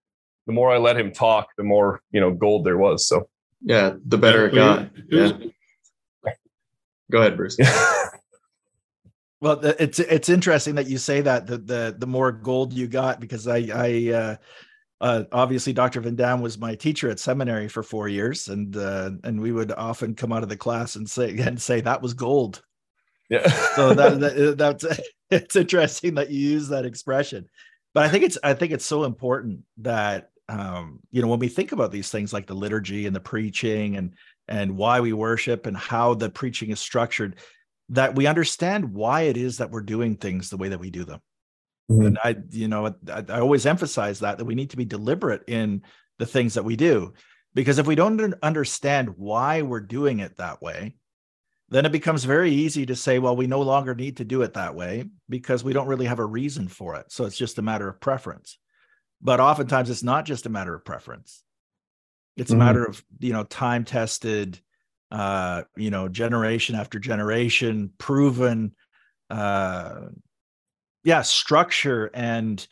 [0.47, 3.07] the more I let him talk, the more you know gold there was.
[3.07, 3.29] So
[3.63, 4.91] yeah, the better it got.
[5.09, 5.33] Yeah.
[7.11, 7.59] Go ahead, Bruce.
[9.43, 13.19] Well, it's it's interesting that you say that the the the more gold you got
[13.19, 14.37] because I I uh,
[15.03, 16.01] uh, obviously Dr.
[16.01, 19.73] Van Dam was my teacher at seminary for four years, and uh, and we would
[19.73, 22.63] often come out of the class and say and say that was gold.
[23.29, 23.51] Yeah.
[23.75, 24.85] so that, that that's
[25.31, 27.49] it's interesting that you use that expression,
[27.95, 31.49] but I think it's I think it's so important that um, you know when we
[31.49, 34.15] think about these things like the liturgy and the preaching and
[34.47, 37.37] and why we worship and how the preaching is structured
[37.89, 41.05] that we understand why it is that we're doing things the way that we do
[41.05, 41.21] them.
[41.93, 42.07] Mm-hmm.
[42.07, 45.43] And I, you know, I, I, always emphasize that that we need to be deliberate
[45.47, 45.83] in
[46.19, 47.15] the things that we do,
[47.55, 50.95] because if we don't understand why we're doing it that way,
[51.69, 54.55] then it becomes very easy to say, well, we no longer need to do it
[54.55, 57.11] that way because we don't really have a reason for it.
[57.11, 58.59] So it's just a matter of preference.
[59.23, 61.43] But oftentimes it's not just a matter of preference.
[62.37, 62.61] It's mm-hmm.
[62.61, 64.61] a matter of, you know, time tested,
[65.11, 68.75] uh, you know, generation after generation, proven,
[69.31, 70.09] uh,
[71.05, 72.67] yeah, structure and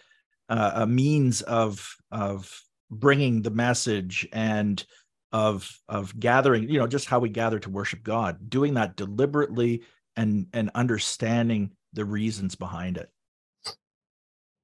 [0.48, 4.84] uh, a means of of bringing the message and
[5.32, 9.82] of of gathering, you know, just how we gather to worship God, doing that deliberately
[10.16, 13.10] and and understanding the reasons behind it.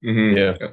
[0.05, 0.37] Mm-hmm.
[0.37, 0.69] Yeah.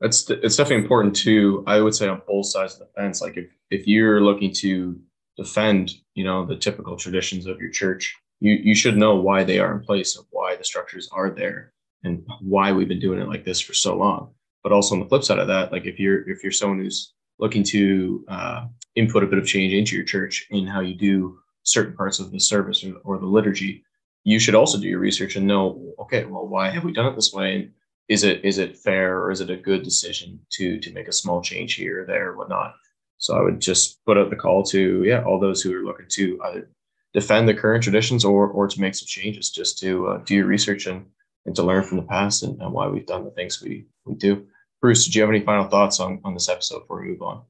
[0.00, 1.64] That's it's definitely important too.
[1.66, 3.20] I would say on both sides of the fence.
[3.20, 4.98] Like if if you're looking to
[5.36, 9.58] defend, you know, the typical traditions of your church, you you should know why they
[9.58, 11.72] are in place and why the structures are there
[12.04, 14.32] and why we've been doing it like this for so long.
[14.62, 17.12] But also on the flip side of that, like if you're if you're someone who's
[17.38, 21.38] looking to uh, input a bit of change into your church in how you do
[21.62, 23.84] certain parts of the service or, or the liturgy,
[24.24, 27.14] you should also do your research and know, okay, well, why have we done it
[27.14, 27.54] this way?
[27.56, 27.70] And
[28.08, 31.12] is it is it fair or is it a good decision to to make a
[31.12, 32.74] small change here or there or whatnot?
[33.18, 36.06] So I would just put out the call to yeah all those who are looking
[36.10, 36.70] to either
[37.12, 40.46] defend the current traditions or or to make some changes, just to uh, do your
[40.46, 41.06] research and
[41.48, 44.14] and to learn from the past and, and why we've done the things we we
[44.14, 44.46] do.
[44.82, 47.42] Bruce, did you have any final thoughts on on this episode before we move on?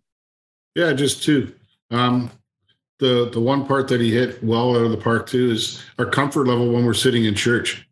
[0.76, 1.52] Yeah, just two.
[1.90, 2.30] Um,
[3.00, 6.06] the the one part that he hit well out of the park too is our
[6.06, 7.84] comfort level when we're sitting in church.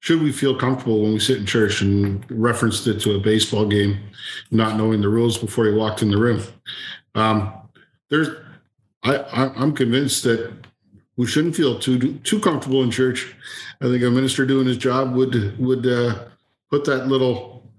[0.00, 3.66] Should we feel comfortable when we sit in church and referenced it to a baseball
[3.66, 3.98] game,
[4.50, 6.42] not knowing the rules before he walked in the room?
[7.14, 7.54] Um,
[8.10, 8.28] there's,
[9.02, 10.52] I, I, am convinced that
[11.16, 13.34] we shouldn't feel too too comfortable in church.
[13.80, 16.24] I think a minister doing his job would would uh,
[16.70, 17.70] put that little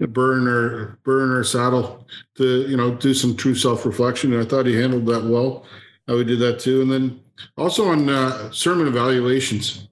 [0.00, 4.32] burn or burn or saddle to you know do some true self reflection.
[4.32, 5.66] And I thought he handled that well.
[6.06, 7.20] How he did that too, and then
[7.56, 9.88] also on uh, sermon evaluations.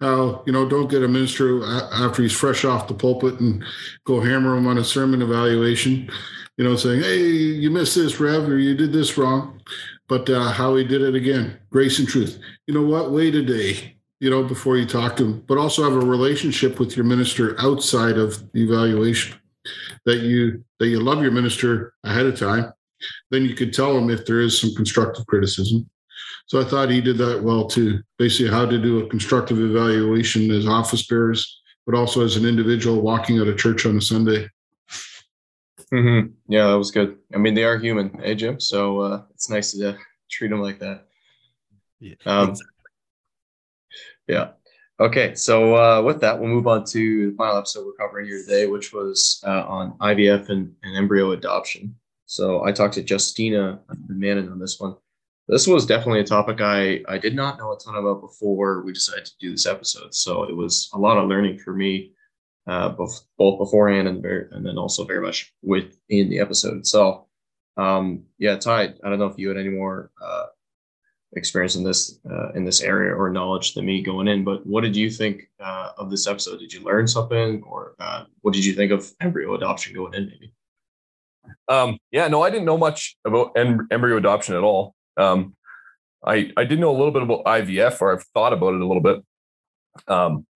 [0.00, 3.62] How you know don't get a minister after he's fresh off the pulpit and
[4.04, 6.10] go hammer him on a sermon evaluation
[6.60, 9.62] you know, saying, hey, you missed this, Rev, or you did this wrong.
[10.10, 12.40] But uh, how he did it again, grace and truth.
[12.66, 13.12] You know what?
[13.12, 16.80] Wait a day, you know, before you talk to him, but also have a relationship
[16.80, 19.38] with your minister outside of the evaluation.
[20.06, 22.72] That you that you love your minister ahead of time.
[23.30, 25.88] Then you could tell him if there is some constructive criticism.
[26.46, 28.00] So i thought he did that well too.
[28.18, 33.00] Basically how to do a constructive evaluation as office bearers but also as an individual
[33.00, 34.48] walking out of church on a sunday
[35.92, 36.32] Mm-hmm.
[36.48, 37.18] Yeah, that was good.
[37.34, 38.60] I mean, they are human, eh, Jim?
[38.60, 39.96] So uh, it's nice to uh,
[40.30, 41.06] treat them like that.
[41.98, 42.14] Yeah.
[42.26, 42.76] Um, exactly.
[44.28, 44.50] Yeah.
[45.00, 45.34] Okay.
[45.34, 48.66] So uh, with that, we'll move on to the final episode we're covering here today,
[48.66, 51.96] which was uh, on IVF and, and, embryo adoption.
[52.26, 54.94] So I talked to Justina Manon on this one.
[55.48, 58.92] This was definitely a topic I, I did not know a ton about before we
[58.92, 60.14] decided to do this episode.
[60.14, 62.12] So it was a lot of learning for me
[62.70, 67.26] uh, both, beforehand and very, and then also very much within the episode itself.
[67.76, 70.46] Um, yeah, Ty, I don't know if you had any more uh,
[71.32, 74.82] experience in this uh, in this area or knowledge than me going in, but what
[74.82, 76.60] did you think uh, of this episode?
[76.60, 80.26] Did you learn something, or uh, what did you think of embryo adoption going in?
[80.26, 80.54] Maybe.
[81.66, 84.94] Um, yeah, no, I didn't know much about em- embryo adoption at all.
[85.16, 85.56] Um,
[86.24, 88.86] I I did know a little bit about IVF, or I've thought about it a
[88.86, 89.24] little bit.
[90.06, 90.46] Um,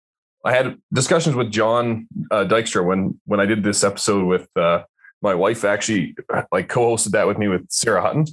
[0.44, 4.84] I had discussions with John uh, Dykstra when when I did this episode with uh,
[5.22, 5.64] my wife.
[5.64, 6.14] Actually,
[6.52, 8.26] like co-hosted that with me with Sarah Hutton.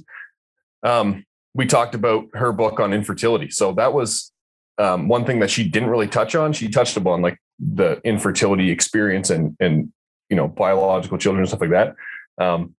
[0.82, 3.50] Um, we talked about her book on infertility.
[3.50, 4.32] So that was
[4.78, 8.70] um, one thing that she didn't really touch on, she touched upon like the infertility
[8.70, 9.92] experience and and
[10.28, 11.94] you know biological children and stuff like that.
[12.38, 12.74] Um,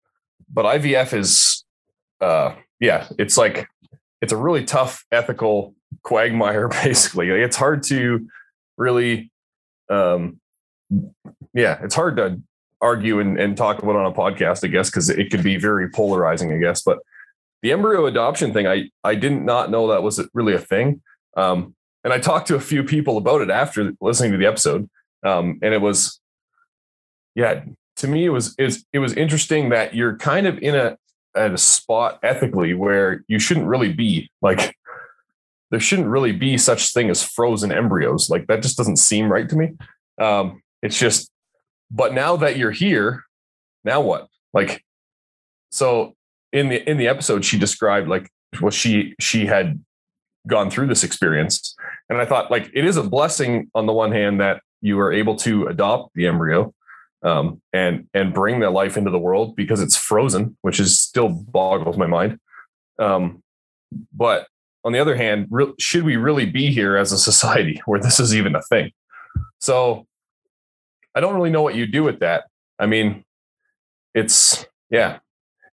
[0.52, 1.64] but IVF is,
[2.20, 3.68] uh, yeah, it's like
[4.20, 6.68] it's a really tough ethical quagmire.
[6.84, 8.28] Basically, it's hard to
[8.76, 9.30] really,
[9.90, 10.40] um,
[11.54, 12.40] yeah, it's hard to
[12.80, 15.88] argue and, and talk about on a podcast, I guess, because it could be very
[15.88, 16.82] polarizing, I guess.
[16.82, 16.98] But
[17.62, 21.00] the embryo adoption thing, I I didn't not know that was really a thing.
[21.36, 24.90] Um, and I talked to a few people about it after listening to the episode,
[25.22, 26.20] um, and it was,
[27.34, 27.62] yeah,
[27.96, 30.96] to me it was is it was interesting that you're kind of in a
[31.36, 34.76] at a spot ethically where you shouldn't really be like
[35.72, 38.30] there shouldn't really be such thing as frozen embryos.
[38.30, 39.72] Like that just doesn't seem right to me.
[40.20, 41.30] Um it's just
[41.90, 43.24] but now that you're here
[43.84, 44.28] now what?
[44.52, 44.84] Like
[45.70, 46.14] so
[46.52, 48.30] in the in the episode she described like
[48.60, 49.82] well she she had
[50.46, 51.74] gone through this experience.
[52.08, 55.12] And i thought like it is a blessing on the one hand that you are
[55.12, 56.74] able to adopt the embryo
[57.22, 61.28] um, and and bring that life into the world because it's frozen, which is still
[61.28, 62.38] boggles my mind.
[62.98, 63.42] Um,
[64.12, 64.46] but
[64.84, 68.20] on the other hand, re- should we really be here as a society where this
[68.20, 68.90] is even a thing?
[69.58, 70.06] So
[71.14, 72.44] I don't really know what you do with that.
[72.78, 73.24] I mean,
[74.14, 75.18] it's yeah,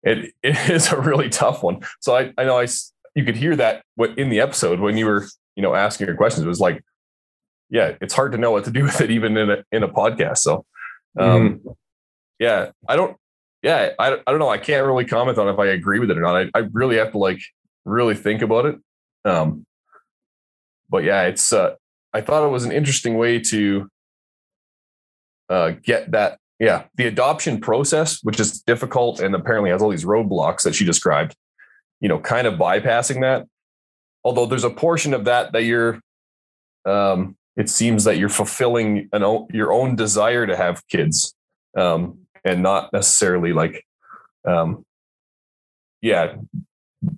[0.03, 1.81] it it is a really tough one.
[2.01, 2.67] So I I know I
[3.15, 6.17] you could hear that what in the episode when you were you know asking your
[6.17, 6.45] questions.
[6.45, 6.83] It was like,
[7.71, 9.89] yeah, it's hard to know what to do with it even in a in a
[9.89, 10.39] podcast.
[10.39, 10.65] So
[11.19, 11.69] um, mm-hmm.
[12.39, 13.17] Yeah, I don't.
[13.63, 14.51] Yeah, I, I don't know.
[14.51, 16.37] I can't really comment on if I agree with it or not.
[16.37, 17.41] I, I really have to like
[17.85, 18.77] really think about it.
[19.27, 19.67] Um,
[20.89, 21.53] but yeah, it's.
[21.53, 21.75] Uh,
[22.13, 23.89] I thought it was an interesting way to
[25.49, 26.39] uh, get that.
[26.59, 30.87] Yeah, the adoption process, which is difficult and apparently has all these roadblocks that she
[30.87, 31.37] described.
[32.01, 33.47] You know, kind of bypassing that.
[34.25, 36.01] Although there's a portion of that that you're
[36.87, 41.35] um, it seems that you're fulfilling an o- your own desire to have kids
[41.77, 43.85] um, and not necessarily like
[44.47, 44.85] um,
[46.01, 46.37] yeah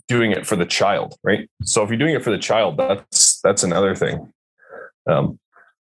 [0.07, 1.49] doing it for the child right?
[1.63, 4.33] So if you're doing it for the child that's that's another thing.
[5.07, 5.39] Um,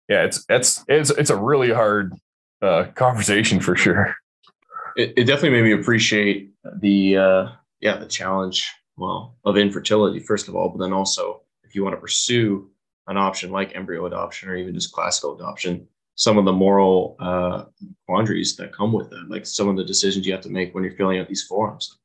[0.07, 2.13] yeah it's it's it's it's a really hard
[2.61, 4.15] uh, conversation for sure.
[4.95, 7.47] It, it definitely made me appreciate the uh,
[7.79, 11.95] yeah the challenge well of infertility first of all but then also if you want
[11.95, 12.69] to pursue
[13.09, 17.65] an option like embryo adoption or even just classical adoption, some of the moral uh,
[18.07, 20.83] quandaries that come with it, like some of the decisions you have to make when
[20.83, 21.97] you're filling out these forms.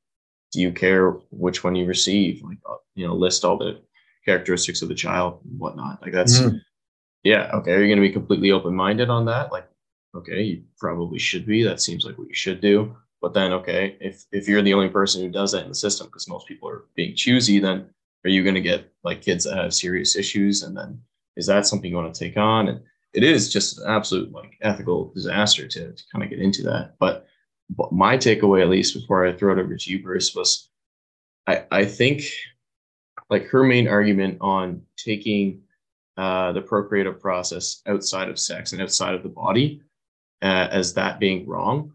[0.54, 2.42] Do you care which one you receive?
[2.42, 3.80] Like, uh, you know, list all the
[4.24, 6.00] characteristics of the child and whatnot.
[6.00, 6.56] Like that's, mm-hmm.
[7.22, 7.72] yeah, okay.
[7.72, 9.52] Are you going to be completely open minded on that?
[9.52, 9.68] Like,
[10.14, 11.62] okay, you probably should be.
[11.62, 12.96] That seems like what you should do.
[13.20, 16.06] But then, okay, if if you're the only person who does that in the system,
[16.06, 17.90] because most people are being choosy, then
[18.24, 21.00] are you going to get like kids that have serious issues and then
[21.36, 22.80] is that something you want to take on and
[23.12, 26.94] it is just an absolute like ethical disaster to, to kind of get into that
[26.98, 27.26] but, but
[27.90, 30.68] my takeaway at least before i throw it over to you bruce was
[31.46, 32.22] i i think
[33.30, 35.60] like her main argument on taking
[36.16, 39.80] uh, the procreative process outside of sex and outside of the body
[40.42, 41.92] uh, as that being wrong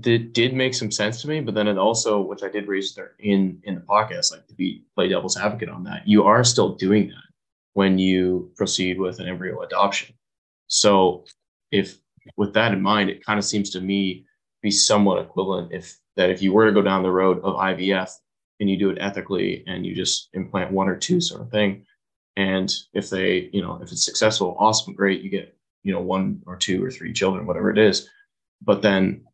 [0.00, 2.94] that did make some sense to me, but then it also, which I did raise
[2.94, 6.44] there in in the podcast, like to be play devil's advocate on that, you are
[6.44, 7.24] still doing that
[7.74, 10.14] when you proceed with an embryo adoption.
[10.68, 11.24] So
[11.70, 11.98] if
[12.36, 14.24] with that in mind, it kind of seems to me
[14.62, 18.10] be somewhat equivalent if that if you were to go down the road of IVF
[18.60, 21.84] and you do it ethically and you just implant one or two sort of thing.
[22.36, 26.42] And if they, you know, if it's successful, awesome, great, you get, you know, one
[26.46, 28.08] or two or three children, whatever it is.
[28.62, 29.24] But then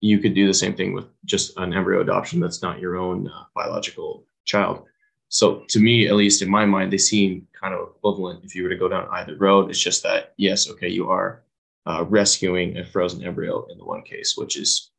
[0.00, 3.28] you could do the same thing with just an embryo adoption that's not your own
[3.28, 4.84] uh, biological child.
[5.28, 8.62] So to me, at least in my mind, they seem kind of equivalent if you
[8.62, 9.68] were to go down either road.
[9.68, 11.42] It's just that yes, okay, you are
[11.88, 14.90] uh, rescuing a frozen embryo in the one case, which is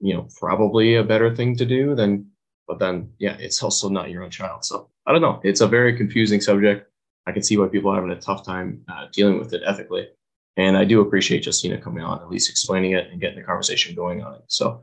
[0.00, 2.26] you know probably a better thing to do than.
[2.66, 4.64] But then yeah, it's also not your own child.
[4.64, 5.40] So I don't know.
[5.42, 6.88] It's a very confusing subject.
[7.26, 10.08] I can see why people are having a tough time uh, dealing with it ethically.
[10.56, 13.94] And I do appreciate Justina coming on, at least explaining it and getting the conversation
[13.94, 14.42] going on it.
[14.48, 14.82] So,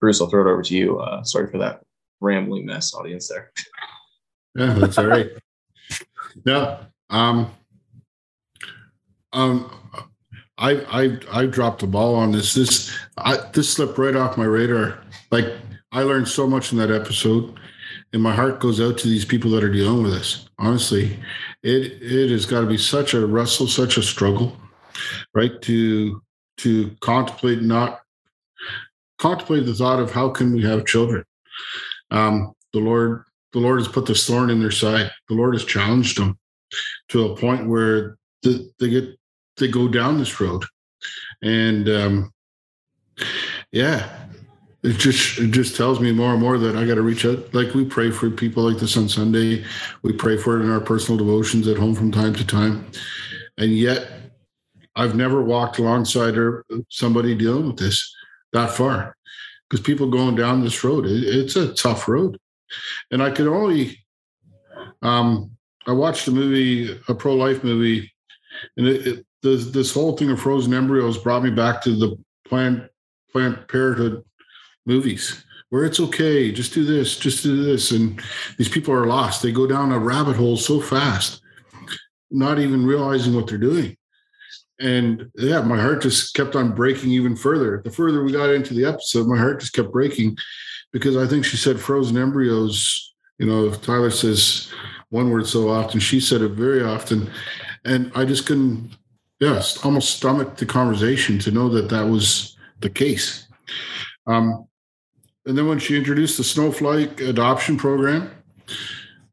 [0.00, 0.98] Bruce, I'll throw it over to you.
[0.98, 1.82] Uh, sorry for that
[2.20, 3.52] rambling mess, audience there.
[4.58, 5.28] Yeah, that's all right.
[6.46, 6.84] yeah.
[7.10, 7.50] Um,
[9.34, 9.70] um,
[10.70, 12.54] I I I dropped the ball on this.
[12.54, 14.98] This I this slipped right off my radar.
[15.30, 15.52] Like
[15.92, 17.58] I learned so much in that episode,
[18.12, 20.48] and my heart goes out to these people that are dealing with this.
[20.58, 21.18] Honestly,
[21.62, 24.56] it it has got to be such a wrestle, such a struggle
[25.34, 25.60] right?
[25.62, 26.22] To
[26.58, 28.00] to contemplate not
[29.18, 31.24] contemplate the thought of how can we have children.
[32.10, 35.10] Um, the Lord, the Lord has put this thorn in their side.
[35.28, 36.38] The Lord has challenged them.
[37.08, 39.18] to a point where the, they get
[39.58, 40.64] they go down this road,
[41.42, 42.32] and um,
[43.72, 44.08] yeah,
[44.82, 47.52] it just it just tells me more and more that I got to reach out.
[47.54, 49.64] Like we pray for people like this on Sunday,
[50.02, 52.86] we pray for it in our personal devotions at home from time to time,
[53.58, 54.10] and yet
[54.94, 58.14] I've never walked alongside her, somebody dealing with this
[58.52, 59.16] that far
[59.68, 62.38] because people going down this road, it, it's a tough road.
[63.10, 64.04] And I could only,
[65.02, 65.50] um,
[65.86, 68.12] I watched a movie, a pro life movie,
[68.76, 72.16] and it, it, this, this whole thing of frozen embryos brought me back to the
[72.46, 72.88] plant
[73.32, 74.24] Planned Parenthood
[74.86, 77.90] movies where it's okay, just do this, just do this.
[77.90, 78.22] And
[78.56, 79.42] these people are lost.
[79.42, 81.42] They go down a rabbit hole so fast,
[82.30, 83.96] not even realizing what they're doing
[84.78, 87.80] and yeah, my heart just kept on breaking even further.
[87.82, 90.36] The further we got into the episode, my heart just kept breaking
[90.92, 93.14] because I think she said frozen embryos.
[93.38, 94.72] You know, Tyler says
[95.10, 97.30] one word so often, she said it very often,
[97.86, 98.90] and I just couldn't,
[99.40, 103.46] yes, almost stomach the conversation to know that that was the case.
[104.26, 104.66] Um,
[105.46, 108.30] and then when she introduced the snowflake adoption program,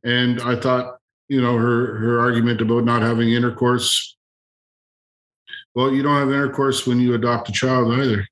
[0.03, 4.13] and I thought, you know, her her argument about not having intercourse
[5.75, 8.27] well, you don't have intercourse when you adopt a child either,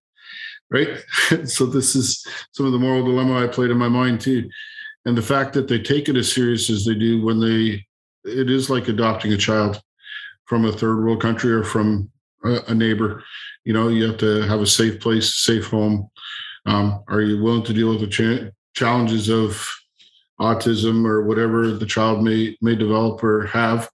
[0.69, 0.89] right?
[1.45, 4.49] so this is some of the moral dilemma I played in my mind too,
[5.05, 7.85] and the fact that they take it as serious as they do when they,
[8.23, 9.81] it is like adopting a child
[10.51, 12.11] from a third world country or from
[12.43, 13.23] a, a neighbor.
[13.63, 16.09] You know, you have to have a safe place, safe home.
[16.65, 19.65] Um, are you willing to deal with the cha- challenges of
[20.41, 23.89] autism or whatever the child may may develop or have?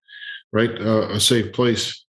[0.51, 2.05] Right, uh, a safe place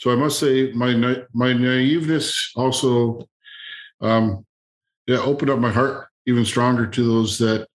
[0.00, 0.94] so I must say, my
[1.34, 3.28] my naiveness also,
[4.00, 4.46] um,
[5.06, 7.66] yeah, opened up my heart even stronger to those that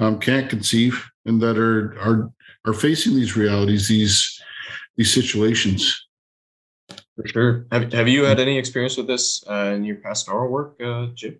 [0.00, 2.30] um, can't conceive and that are are
[2.66, 4.42] are facing these realities, these
[4.96, 6.06] these situations.
[6.88, 7.66] For sure.
[7.72, 11.38] Have Have you had any experience with this uh, in your pastoral work, uh, Jim?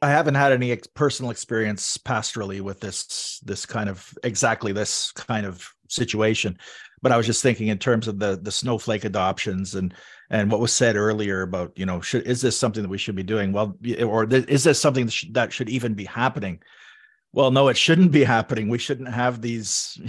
[0.00, 5.12] I haven't had any ex- personal experience pastorally with this this kind of exactly this
[5.12, 6.58] kind of situation
[7.02, 9.92] but I was just thinking in terms of the the snowflake adoptions and
[10.30, 13.16] and what was said earlier about you know should is this something that we should
[13.16, 13.76] be doing well
[14.06, 16.62] or th- is this something that should, that should even be happening?
[17.32, 18.68] Well, no, it shouldn't be happening.
[18.68, 20.00] We shouldn't have these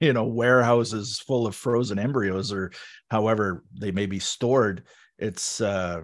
[0.00, 2.72] you know warehouses full of frozen embryos or
[3.10, 4.84] however they may be stored.
[5.18, 6.02] It's uh,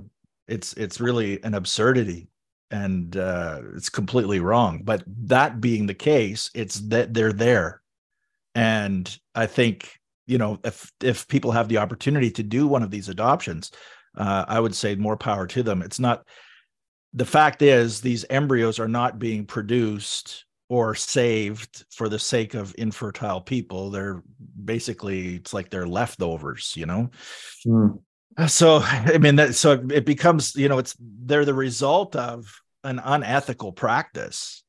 [0.49, 2.28] it's it's really an absurdity
[2.70, 4.80] and uh, it's completely wrong.
[4.82, 7.82] But that being the case, it's that they're there,
[8.55, 12.90] and I think you know if if people have the opportunity to do one of
[12.90, 13.70] these adoptions
[14.16, 16.26] uh, i would say more power to them it's not
[17.14, 22.74] the fact is these embryos are not being produced or saved for the sake of
[22.78, 24.22] infertile people they're
[24.64, 27.10] basically it's like they're leftovers you know
[27.66, 28.00] mm.
[28.48, 32.98] so i mean that so it becomes you know it's they're the result of an
[33.04, 34.64] unethical practice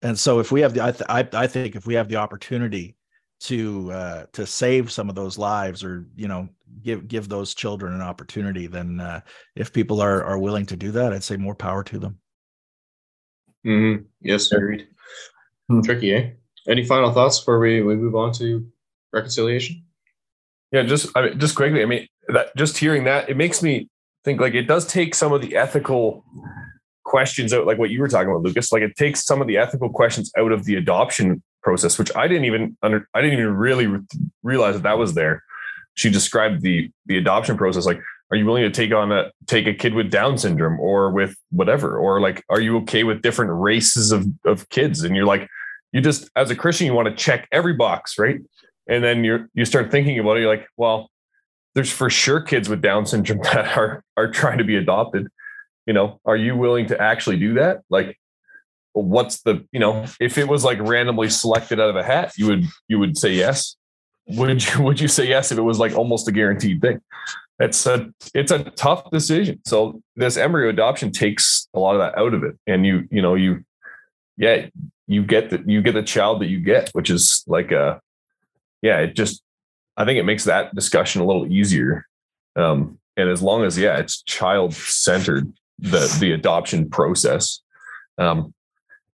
[0.00, 2.16] and so if we have the i, th- I, I think if we have the
[2.16, 2.96] opportunity
[3.40, 6.48] to uh, to save some of those lives or you know
[6.82, 9.20] give give those children an opportunity then uh,
[9.54, 12.18] if people are are willing to do that i'd say more power to them
[13.64, 14.02] mm-hmm.
[14.22, 14.88] yes agreed
[15.70, 15.80] mm-hmm.
[15.82, 16.30] tricky eh
[16.68, 18.66] any final thoughts before we, we move on to
[19.12, 19.82] reconciliation
[20.72, 23.88] yeah just i mean just quickly i mean that just hearing that it makes me
[24.24, 26.24] think like it does take some of the ethical
[27.04, 29.56] questions out like what you were talking about lucas like it takes some of the
[29.56, 33.54] ethical questions out of the adoption process, which I didn't even under I didn't even
[33.54, 34.00] really re-
[34.42, 35.42] realize that that was there.
[35.94, 38.00] She described the the adoption process like
[38.30, 41.36] are you willing to take on a take a kid with down syndrome or with
[41.50, 45.48] whatever or like are you okay with different races of of kids and you're like
[45.92, 48.40] you just as a christian you want to check every box right?
[48.88, 51.10] And then you're you start thinking about it you're like well
[51.74, 55.28] there's for sure kids with down syndrome that are are trying to be adopted.
[55.86, 57.82] You know are you willing to actually do that?
[57.90, 58.18] Like
[58.92, 62.46] what's the you know if it was like randomly selected out of a hat you
[62.46, 63.76] would you would say yes.
[64.28, 67.00] Would you would you say yes if it was like almost a guaranteed thing?
[67.60, 69.60] It's a it's a tough decision.
[69.64, 72.56] So this embryo adoption takes a lot of that out of it.
[72.66, 73.64] And you you know you
[74.38, 74.66] yeah
[75.06, 78.00] you get the you get the child that you get which is like a
[78.80, 79.42] yeah it just
[79.96, 82.06] i think it makes that discussion a little easier
[82.56, 87.60] um and as long as yeah it's child centered the the adoption process
[88.16, 88.54] um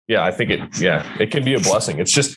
[0.07, 1.99] yeah, I think it, yeah, it can be a blessing.
[1.99, 2.37] It's just,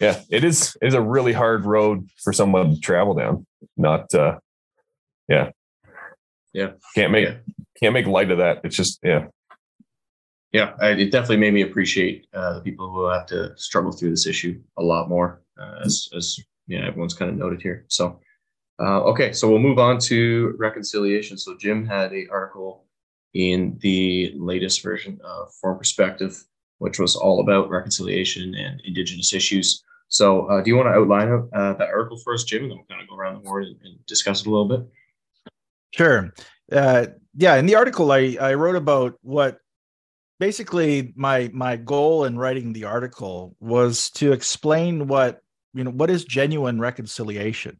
[0.00, 3.46] yeah, it is, it is a really hard road for someone to travel down.
[3.76, 4.38] Not, uh,
[5.28, 5.50] yeah.
[6.52, 6.72] Yeah.
[6.94, 7.34] Can't make, yeah.
[7.80, 8.60] can't make light of that.
[8.64, 9.26] It's just, yeah.
[10.52, 10.74] Yeah.
[10.80, 14.60] It definitely made me appreciate uh, the people who have to struggle through this issue
[14.78, 17.84] a lot more uh, as, as yeah, everyone's kind of noted here.
[17.88, 18.20] So,
[18.80, 21.36] uh, okay, so we'll move on to reconciliation.
[21.36, 22.84] So Jim had a article
[23.34, 26.44] in the latest version of Reformed Perspective,
[26.78, 29.82] which was all about reconciliation and Indigenous issues.
[30.08, 32.78] So, uh, do you want to outline uh, that article for us, Jim, and then
[32.78, 34.86] we'll kind of go around the board and, and discuss it a little bit?
[35.92, 36.32] Sure.
[36.72, 39.58] Uh, yeah, in the article, I I wrote about what
[40.38, 45.42] basically my my goal in writing the article was to explain what
[45.74, 47.78] you know what is genuine reconciliation.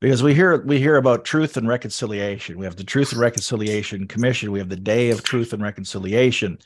[0.00, 2.58] Because we hear we hear about truth and reconciliation.
[2.58, 4.52] We have the truth and reconciliation commission.
[4.52, 6.58] We have the day of truth and reconciliation.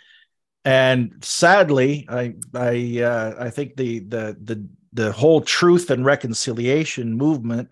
[0.65, 7.17] And sadly i i uh, i think the the the the whole truth and reconciliation
[7.17, 7.71] movement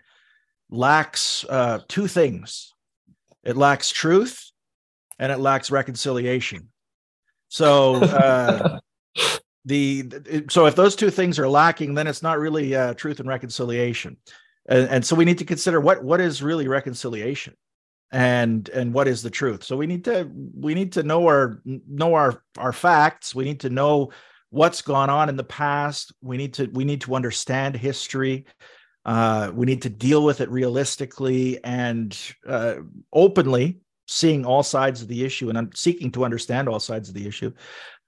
[0.71, 2.73] lacks uh, two things.
[3.43, 4.51] It lacks truth
[5.19, 6.70] and it lacks reconciliation
[7.51, 8.79] so uh,
[9.65, 10.09] the
[10.49, 14.15] so if those two things are lacking, then it's not really uh, truth and reconciliation,
[14.69, 17.53] and, and so we need to consider what what is really reconciliation,
[18.09, 19.65] and and what is the truth.
[19.65, 23.35] So we need to we need to know our know our our facts.
[23.35, 24.13] We need to know
[24.49, 26.13] what's gone on in the past.
[26.21, 28.45] We need to we need to understand history.
[29.03, 32.75] Uh, we need to deal with it realistically and uh,
[33.11, 33.81] openly
[34.11, 37.25] seeing all sides of the issue and I'm seeking to understand all sides of the
[37.27, 37.53] issue.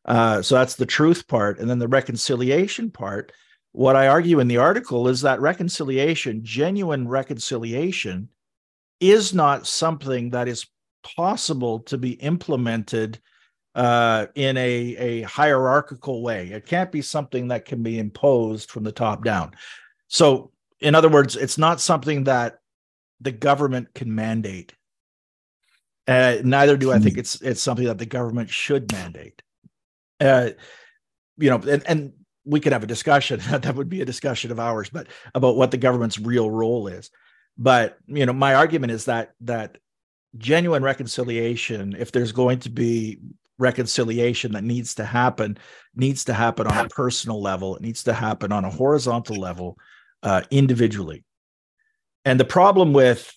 [0.06, 1.60] Uh, so that's the truth part.
[1.60, 3.32] And then the reconciliation part.
[3.72, 8.30] What I argue in the article is that reconciliation, genuine reconciliation,
[9.00, 10.68] is not something that is
[11.04, 13.20] possible to be implemented
[13.76, 16.50] uh, in a, a hierarchical way.
[16.50, 19.54] It can't be something that can be imposed from the top down.
[20.08, 22.60] So, in other words, it's not something that
[23.22, 24.74] the government can mandate.
[26.08, 27.20] Uh, neither do I think hmm.
[27.20, 29.42] it's it's something that the government should mandate.
[30.20, 30.50] Uh,
[31.38, 32.14] you know, and, and
[32.46, 33.40] we could have a discussion.
[33.50, 37.10] that would be a discussion of ours, but about what the government's real role is.
[37.58, 39.78] But you know, my argument is that that
[40.38, 43.20] genuine reconciliation, if there's going to be
[43.60, 45.58] reconciliation that needs to happen,
[45.96, 47.76] needs to happen on a personal level.
[47.76, 49.78] It needs to happen on a horizontal level,
[50.24, 51.24] uh, individually.
[52.26, 53.32] And the problem with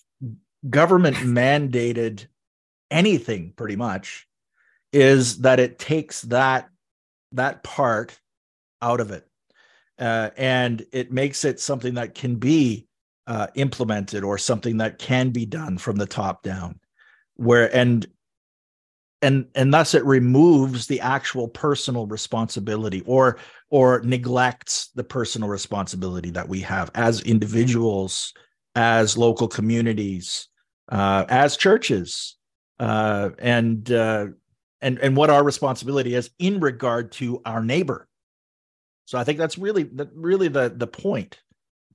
[0.69, 2.27] government mandated
[2.91, 4.27] anything pretty much
[4.93, 6.69] is that it takes that
[7.33, 8.19] that part
[8.81, 9.27] out of it.
[9.99, 12.87] Uh, and it makes it something that can be
[13.25, 16.79] uh, implemented or something that can be done from the top down
[17.35, 18.07] where and
[19.21, 23.37] and and thus it removes the actual personal responsibility or
[23.69, 28.33] or neglects the personal responsibility that we have as individuals
[28.75, 30.47] as local communities
[30.89, 32.37] uh, as churches
[32.79, 34.27] uh, and uh,
[34.81, 38.07] and and what our responsibility is in regard to our neighbor.
[39.05, 41.39] So I think that's really that really the the point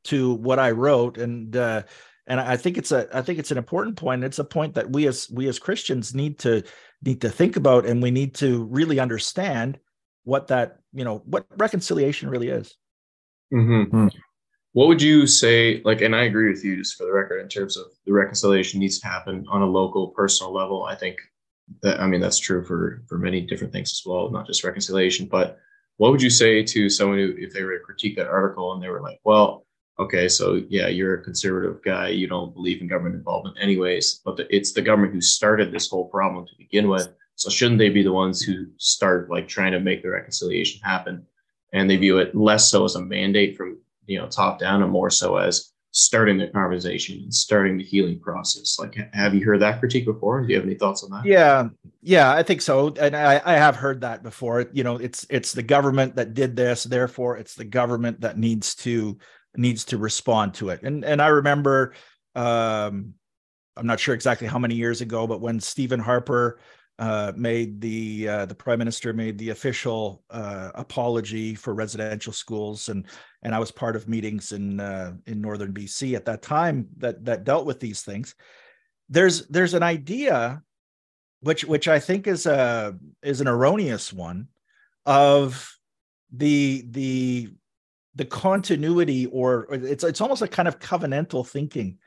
[0.04, 1.82] to what I wrote, and uh,
[2.26, 4.24] and I think it's a I think it's an important point.
[4.24, 6.62] It's a point that we as we as Christians need to
[7.04, 9.78] need to think about, and we need to really understand
[10.24, 12.76] what that you know what reconciliation really is.
[13.52, 14.08] Mm-hmm.
[14.72, 17.48] What would you say like and i agree with you just for the record in
[17.48, 20.84] terms of the reconciliation needs to happen on a local personal level.
[20.84, 21.18] I think
[21.82, 25.26] that i mean that's true for for many different things as well not just reconciliation
[25.26, 25.58] but
[25.96, 28.82] what would you say to someone who if they were to critique that article and
[28.82, 29.64] they were like well
[29.98, 34.36] okay so yeah you're a conservative guy you don't believe in government involvement anyways but
[34.36, 37.88] the, it's the government who started this whole problem to begin with so shouldn't they
[37.88, 41.26] be the ones who start like trying to make the reconciliation happen?
[41.72, 43.78] And they view it less so as a mandate from
[44.12, 48.18] you know top down and more so as starting the conversation and starting the healing
[48.18, 48.78] process.
[48.78, 50.40] Like have you heard that critique before?
[50.40, 51.26] Do you have any thoughts on that?
[51.26, 51.68] Yeah.
[52.00, 52.94] Yeah i think so.
[52.98, 54.66] And I, I have heard that before.
[54.72, 56.84] You know it's it's the government that did this.
[56.84, 59.18] Therefore it's the government that needs to
[59.56, 60.82] needs to respond to it.
[60.82, 61.92] And and i remember
[62.34, 63.12] um
[63.76, 66.58] i'm not sure exactly how many years ago but when stephen harper
[66.98, 72.88] uh, made the uh, the prime minister made the official uh, apology for residential schools,
[72.88, 73.06] and
[73.42, 77.24] and I was part of meetings in uh, in northern BC at that time that
[77.24, 78.34] that dealt with these things.
[79.08, 80.62] There's there's an idea,
[81.40, 84.48] which which I think is a is an erroneous one,
[85.06, 85.76] of
[86.32, 87.48] the the
[88.14, 91.98] the continuity or it's it's almost a kind of covenantal thinking,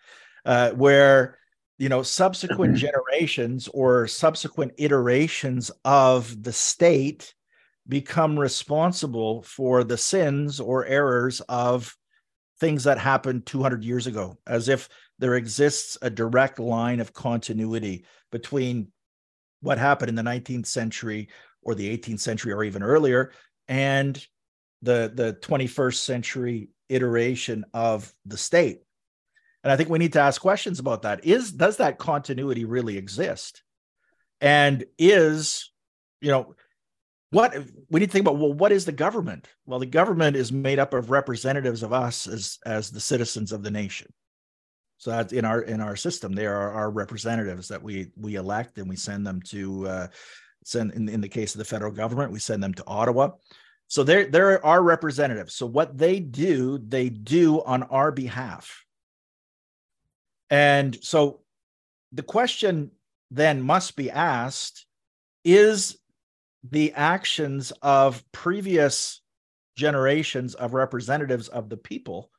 [0.45, 1.39] uh, where
[1.77, 2.85] you know subsequent mm-hmm.
[2.87, 7.33] generations or subsequent iterations of the state
[7.87, 11.95] become responsible for the sins or errors of
[12.59, 18.05] things that happened 200 years ago as if there exists a direct line of continuity
[18.31, 18.87] between
[19.61, 21.29] what happened in the 19th century
[21.61, 23.31] or the 18th century or even earlier
[23.67, 24.25] and
[24.81, 28.81] the the 21st century iteration of the state.
[29.65, 31.25] And I think we need to ask questions about that.
[31.25, 33.63] Is does that continuity really exist?
[34.39, 35.71] And is,
[36.21, 36.53] you know,
[37.31, 37.57] what
[37.89, 39.49] we need to think about well what is the government?
[39.65, 43.63] Well the government is made up of representatives of us as as the citizens of
[43.63, 44.13] the nation.
[44.99, 46.33] So that's in our in our system.
[46.33, 50.07] They are our representatives that we we elect and we send them to uh,
[50.63, 53.31] send in, in the case of the federal government we send them to ottawa.
[53.87, 55.55] So they're they're our representatives.
[55.55, 58.84] So what they do they do on our behalf
[60.49, 61.41] and so
[62.11, 62.91] the question
[63.31, 64.85] then must be asked
[65.43, 65.97] is
[66.63, 69.21] the actions of previous
[69.75, 72.31] generations of representatives of the people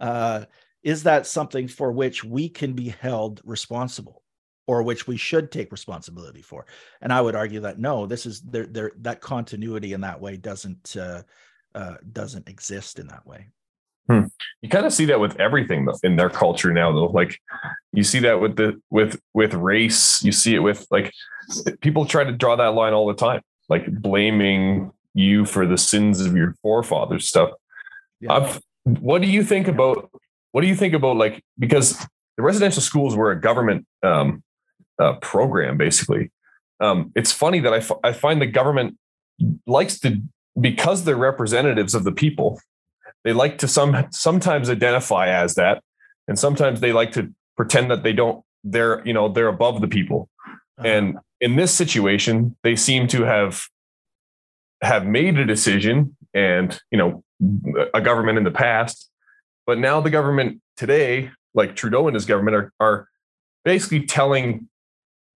[0.00, 0.44] uh,
[0.82, 4.22] is that something for which we can be held responsible
[4.66, 6.66] or which we should take responsibility for?
[7.00, 10.36] And i would argue that no this is there there that continuity in that way
[10.36, 11.22] doesn't uh,
[11.74, 13.48] uh, doesn't exist in that way
[14.06, 14.24] hmm.
[14.62, 17.38] you kind of see that with everything in their culture now though like
[17.92, 21.12] you see that with the with with race you see it with like
[21.80, 26.20] people try to draw that line all the time like blaming you for the sins
[26.20, 27.50] of your forefathers stuff.
[28.20, 28.32] Yeah.
[28.32, 30.10] I've, what do you think about
[30.52, 31.98] what do you think about like because
[32.36, 34.42] the residential schools were a government um,
[34.98, 36.30] uh, program basically.
[36.80, 38.98] Um, it's funny that I, f- I find the government
[39.66, 40.20] likes to
[40.60, 42.60] because they're representatives of the people.
[43.24, 45.82] They like to some sometimes identify as that,
[46.28, 48.44] and sometimes they like to pretend that they don't.
[48.62, 50.28] They're you know they're above the people,
[50.78, 50.88] uh-huh.
[50.88, 53.64] and in this situation, they seem to have
[54.82, 57.22] have made a decision and you know
[57.94, 59.10] a government in the past
[59.66, 63.08] but now the government today like trudeau and his government are, are
[63.64, 64.68] basically telling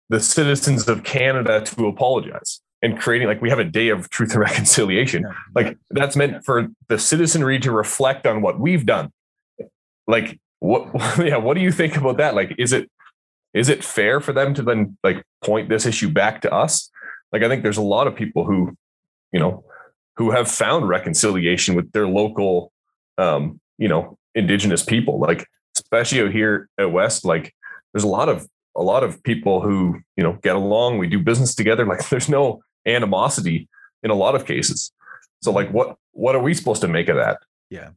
[0.09, 4.31] the citizens of canada to apologize and creating like we have a day of truth
[4.31, 5.25] and reconciliation
[5.55, 9.11] like that's meant for the citizenry to reflect on what we've done
[10.07, 12.89] like what yeah what do you think about that like is it
[13.57, 16.91] is it fair for them to then like point this issue back to us?
[17.31, 18.75] Like I think there's a lot of people who,
[19.31, 19.63] you know,
[20.15, 22.71] who have found reconciliation with their local
[23.17, 25.19] um, you know, indigenous people.
[25.19, 27.53] Like especially out here at West, like
[27.93, 31.19] there's a lot of a lot of people who, you know, get along, we do
[31.19, 31.85] business together.
[31.87, 33.69] Like there's no animosity
[34.03, 34.91] in a lot of cases.
[35.41, 37.39] So like what what are we supposed to make of that?
[37.69, 37.89] Yeah.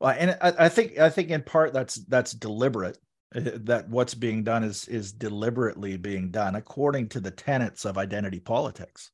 [0.00, 2.98] Well, and I, I think I think in part that's that's deliberate
[3.32, 8.40] that what's being done is is deliberately being done according to the tenets of identity
[8.40, 9.10] politics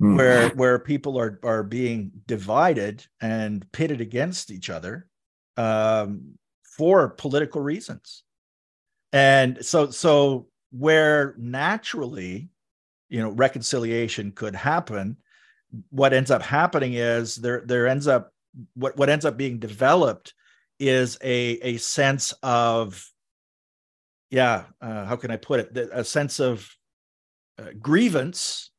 [0.00, 0.16] mm.
[0.16, 5.08] where where people are are being divided and pitted against each other
[5.56, 6.38] um,
[6.76, 8.22] for political reasons
[9.12, 12.48] and so so where naturally
[13.14, 15.16] you know reconciliation could happen
[15.90, 18.32] what ends up happening is there there ends up
[18.74, 20.34] what what ends up being developed
[20.78, 23.04] is a a sense of
[24.34, 25.90] yeah, uh, how can I put it?
[25.92, 26.68] A sense of
[27.56, 28.72] uh, grievance.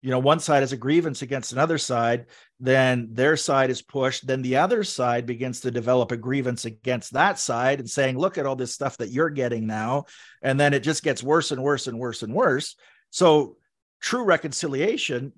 [0.00, 2.26] You know, one side has a grievance against another side,
[2.58, 4.26] then their side is pushed.
[4.26, 8.38] Then the other side begins to develop a grievance against that side and saying, look
[8.38, 10.04] at all this stuff that you're getting now.
[10.40, 12.74] And then it just gets worse and worse and worse and worse.
[13.10, 13.56] So,
[14.04, 15.32] true reconciliation,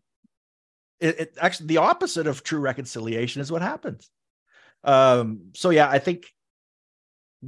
[0.99, 4.11] it, it actually the opposite of true reconciliation is what happens.
[4.83, 6.27] Um, so, yeah, I think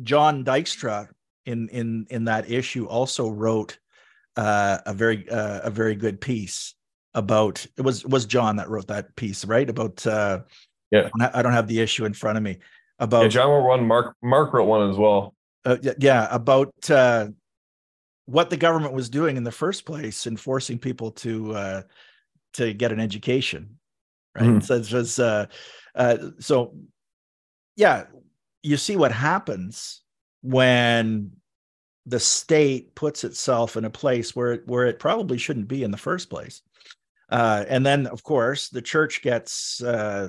[0.02, 1.08] Jon Dykstra
[1.44, 3.78] in in in that issue also wrote
[4.36, 6.74] uh, a very uh, a very good piece
[7.14, 9.68] about it was was Jon that wrote that piece right?
[9.68, 10.40] About uh,
[10.92, 11.08] yeah.
[11.18, 12.58] I don't have the issue in front of me.
[13.00, 15.34] About yeah, Jon wrote one Mark Mark wrote one as well.
[15.64, 17.26] Uh, yeah about uh,
[18.28, 21.82] what the government was doing in the first place in forcing people to uh,
[22.52, 23.78] to get an education
[24.36, 24.62] right mm.
[24.62, 25.46] so it's just uh,
[25.94, 26.74] uh, so
[27.76, 28.04] yeah
[28.62, 30.02] you see what happens
[30.42, 31.32] when
[32.06, 35.90] the state puts itself in a place where it, where it probably shouldn't be in
[35.90, 36.62] the first place.
[37.30, 40.28] Uh, and then, of course, the church gets uh,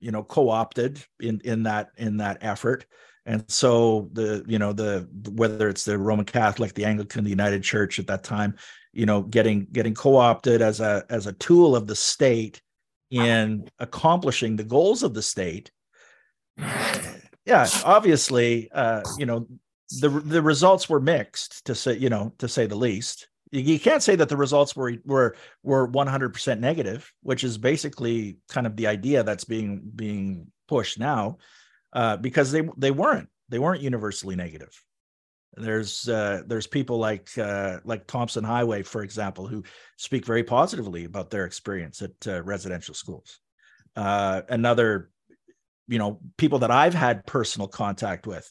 [0.00, 2.86] you know co-opted in in that in that effort.
[3.28, 7.62] And so the you know the whether it's the Roman Catholic, the Anglican, the United
[7.62, 8.56] Church at that time,
[8.94, 12.62] you know, getting getting co-opted as a as a tool of the state
[13.10, 15.70] in accomplishing the goals of the state.
[17.44, 19.46] Yeah, obviously, uh, you know,
[20.00, 24.02] the the results were mixed to say you know to say the least you can't
[24.02, 28.86] say that the results were were were 100% negative which is basically kind of the
[28.86, 31.38] idea that's being being pushed now
[31.92, 34.70] uh, because they they weren't they weren't universally negative
[35.54, 39.64] there's uh, there's people like uh, like Tomson Highway for example who
[39.96, 43.40] speak very positively about their experience at uh, residential schools
[43.96, 45.10] uh, another
[45.88, 48.50] you know people that I've had personal contact with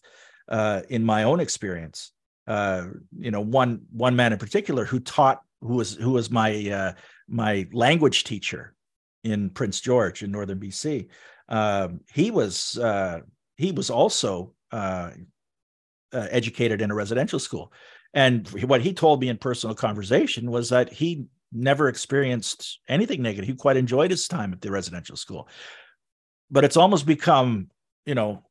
[0.49, 2.11] uh, in my own experience.
[2.47, 6.95] You know, one one man in particular who taught who was who was my
[7.27, 8.73] my language teacher
[9.23, 11.07] in Prince George in northern BC.
[11.49, 13.21] Um, he was uh,
[13.55, 15.11] he was also uh,
[16.13, 17.71] uh, educated in a residential school,
[18.13, 23.47] and what he told me in personal conversation was that he never experienced anything negative.
[23.47, 25.47] He quite enjoyed his time at the residential school,
[26.51, 27.69] but it's almost become
[28.05, 28.43] you know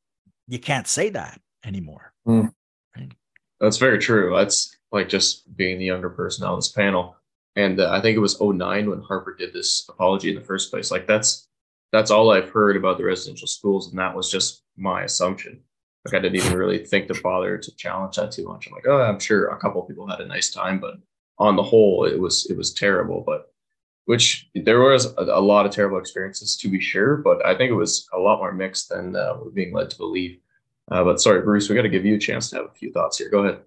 [0.48, 2.12] you can't say that anymore.
[2.26, 2.50] Mm.
[2.96, 3.12] Right?
[3.60, 4.34] That's very true.
[4.34, 7.16] That's like just being the younger person on this panel.
[7.56, 10.70] And uh, I think it was 09 when Harper did this apology in the first
[10.70, 10.90] place.
[10.90, 11.48] Like that's
[11.96, 15.60] that's all I've heard about the residential schools, and that was just my assumption.
[16.04, 18.66] Like I didn't even really think to bother to challenge that too much.
[18.66, 20.94] I'm like, oh, I'm sure a couple people had a nice time, but
[21.38, 23.24] on the whole, it was it was terrible.
[23.26, 23.50] But
[24.04, 27.70] which there was a, a lot of terrible experiences to be sure, but I think
[27.70, 30.38] it was a lot more mixed than uh, we're being led to believe.
[30.90, 32.92] Uh, but sorry, Bruce, we got to give you a chance to have a few
[32.92, 33.28] thoughts here.
[33.28, 33.62] Go ahead.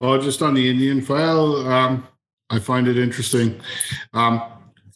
[0.00, 2.08] Well, just on the Indian file, um,
[2.48, 3.60] I find it interesting.
[4.12, 4.42] Um,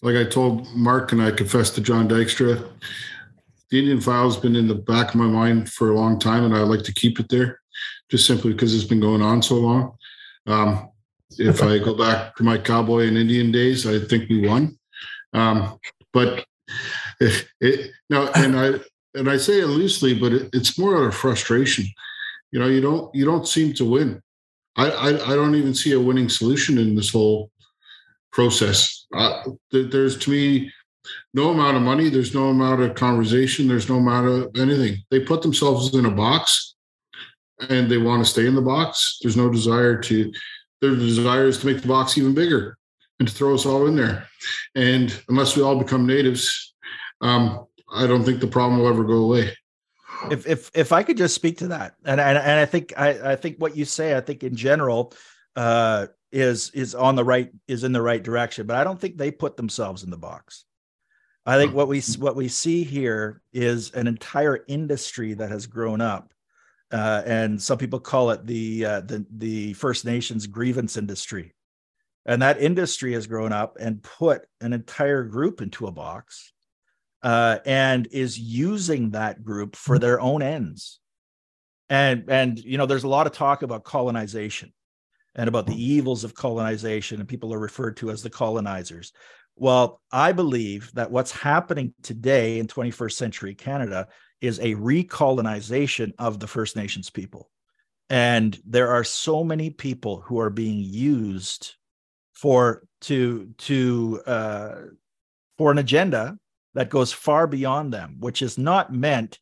[0.04, 2.68] like I told Mark and I confessed to Jon Dykstra,
[3.70, 6.44] the Indian file has been in the back of my mind for a long time,
[6.44, 7.60] and I like to keep it there,
[8.10, 9.96] just simply because it's been going on so long.
[10.46, 10.90] Um,
[11.38, 14.78] if I go back to my cowboy and Indian days, I think we won.
[15.32, 15.78] Um,
[16.12, 16.44] but
[17.18, 18.72] it, it, no, and I
[19.14, 21.86] and I say it loosely, but it, it's more out of frustration.
[22.52, 24.22] You know, you don't you don't seem to win.
[24.76, 27.50] I, I, I don't even see a winning solution in this whole
[28.34, 29.06] process.
[29.14, 30.70] Uh, there's to me
[31.32, 32.10] no amount of money.
[32.10, 33.68] There's no amount of conversation.
[33.68, 34.98] There's no amount of anything.
[35.10, 36.74] They put themselves in a box,
[37.70, 39.18] and they want to stay in the box.
[39.22, 40.32] There's no desire to.
[40.80, 42.76] Their desire is to make the box even bigger
[43.18, 44.26] and to throw us all in there.
[44.74, 46.74] And unless we all become natives,
[47.22, 49.54] um, I don't think the problem will ever go away
[50.30, 53.32] if if if I could just speak to that, and and, and I think I,
[53.32, 55.12] I think what you say, I think in general,
[55.56, 59.16] uh, is is on the right is in the right direction, but I don't think
[59.16, 60.64] they put themselves in the box.
[61.46, 66.00] I think what we what we see here is an entire industry that has grown
[66.00, 66.32] up,
[66.90, 71.54] uh, and some people call it the uh, the the First Nations grievance industry,
[72.26, 76.52] and that industry has grown up and put an entire group into a box
[77.22, 80.98] uh, and is using that group for their own ends.
[81.88, 84.72] And and you know, there's a lot of talk about colonization
[85.34, 89.12] and about the evils of colonization, and people are referred to as the colonizers.
[89.56, 94.08] Well, I believe that what's happening today in 21st century Canada
[94.40, 97.50] is a recolonization of the First Nations people.
[98.10, 101.74] And there are so many people who are being used
[102.32, 104.74] for to to uh,
[105.56, 106.36] for an agenda
[106.74, 109.38] that goes far beyond them, which is not meant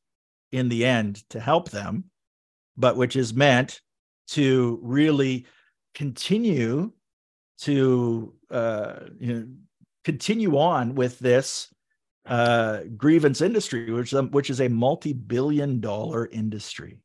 [0.52, 2.04] in the end to help them,
[2.76, 3.80] but which is meant
[4.28, 5.46] to really
[5.94, 6.92] continue
[7.58, 9.46] to uh, you know,
[10.04, 11.72] continue on with this
[12.26, 16.98] uh, grievance industry, which um, which is a multi-billion-dollar industry.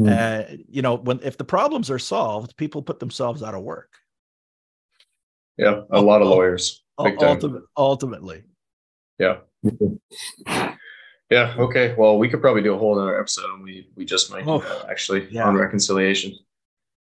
[0.00, 0.08] Mm.
[0.08, 3.92] Uh, you know, when if the problems are solved, people put themselves out of work.
[5.56, 6.82] Yeah, a lot of lawyers.
[6.98, 8.42] Ultimate, ultimately,
[9.18, 9.38] yeah.
[11.30, 11.54] Yeah.
[11.56, 11.94] Okay.
[11.96, 13.62] Well, we could probably do a whole other episode.
[13.62, 15.46] We we just might oh, uh, actually yeah.
[15.46, 16.34] on reconciliation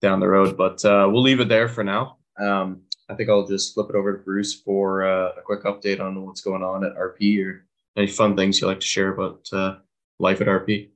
[0.02, 2.18] down the road, but uh, we'll leave it there for now.
[2.40, 6.00] Um, I think I'll just flip it over to Bruce for uh, a quick update
[6.00, 7.66] on what's going on at RP or
[7.96, 9.76] any fun things you like to share about uh,
[10.20, 10.90] life at RP.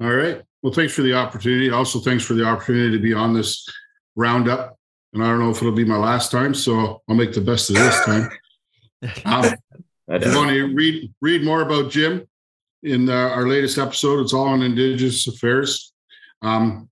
[0.00, 0.42] All right.
[0.62, 1.70] Well, thanks for the opportunity.
[1.70, 3.68] Also, thanks for the opportunity to be on this
[4.16, 4.78] roundup.
[5.12, 7.70] And I don't know if it'll be my last time, so I'll make the best
[7.70, 8.30] of this time.
[9.24, 9.52] Um,
[10.06, 12.24] if you want to read read more about Jim
[12.84, 15.92] in uh, our latest episode, it's all on Indigenous affairs.
[16.40, 16.88] Um,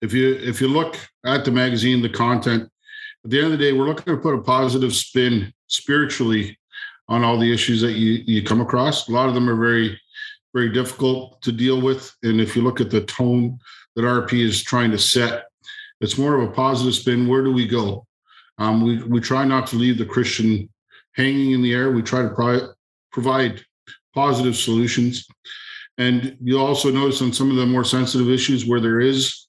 [0.00, 2.70] if you if you look at the magazine, the content,
[3.24, 6.58] at the end of the day, we're looking to put a positive spin spiritually
[7.08, 9.08] on all the issues that you you come across.
[9.08, 10.00] A lot of them are very
[10.52, 13.58] very difficult to deal with, and if you look at the tone
[13.96, 15.44] that RP is trying to set,
[16.00, 17.26] it's more of a positive spin.
[17.26, 18.06] Where do we go?
[18.58, 20.68] Um, we we try not to leave the Christian
[21.14, 21.90] hanging in the air.
[21.90, 22.72] We try to pro-
[23.12, 23.64] provide
[24.14, 25.26] positive solutions.
[25.98, 29.43] And you'll also notice on some of the more sensitive issues where there is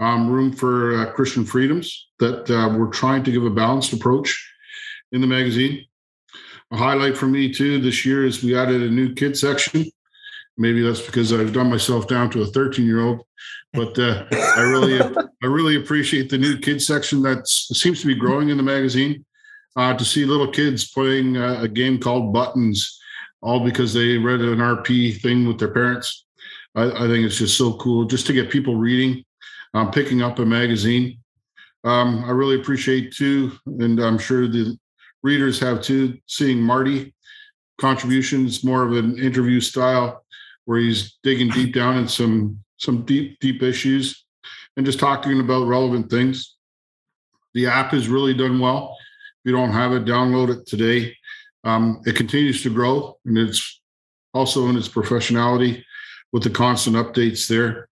[0.00, 4.52] um, room for uh, Christian freedoms that uh, we're trying to give a balanced approach
[5.12, 5.84] in the magazine.
[6.72, 9.84] A highlight for me too this year is we added a new kid section.
[10.56, 13.22] Maybe that's because I've done myself down to a 13 year old,
[13.72, 18.14] but uh, I really, I really appreciate the new kid section that seems to be
[18.14, 19.24] growing in the magazine
[19.76, 22.98] uh, to see little kids playing uh, a game called Buttons
[23.42, 26.26] all because they read an RP thing with their parents.
[26.74, 29.24] I, I think it's just so cool just to get people reading,
[29.74, 31.18] um, picking up a magazine.
[31.84, 34.76] Um, I really appreciate too, and I'm sure the
[35.22, 37.14] readers have too, seeing Marty
[37.80, 40.24] contributions, more of an interview style
[40.66, 44.24] where he's digging deep down in some some deep deep issues
[44.76, 46.56] and just talking about relevant things.
[47.54, 48.96] The app has really done well.
[49.44, 51.16] If you don't have it, download it today.
[51.64, 53.80] Um, it continues to grow, and it's
[54.32, 55.82] also in its professionality
[56.32, 57.89] with the constant updates there.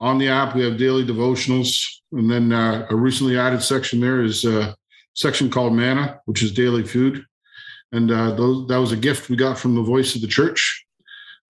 [0.00, 1.82] On the app, we have daily devotionals,
[2.12, 4.76] and then uh, a recently added section there is a
[5.14, 7.24] section called Manna, which is daily food,
[7.92, 10.84] and uh, those, that was a gift we got from the Voice of the Church.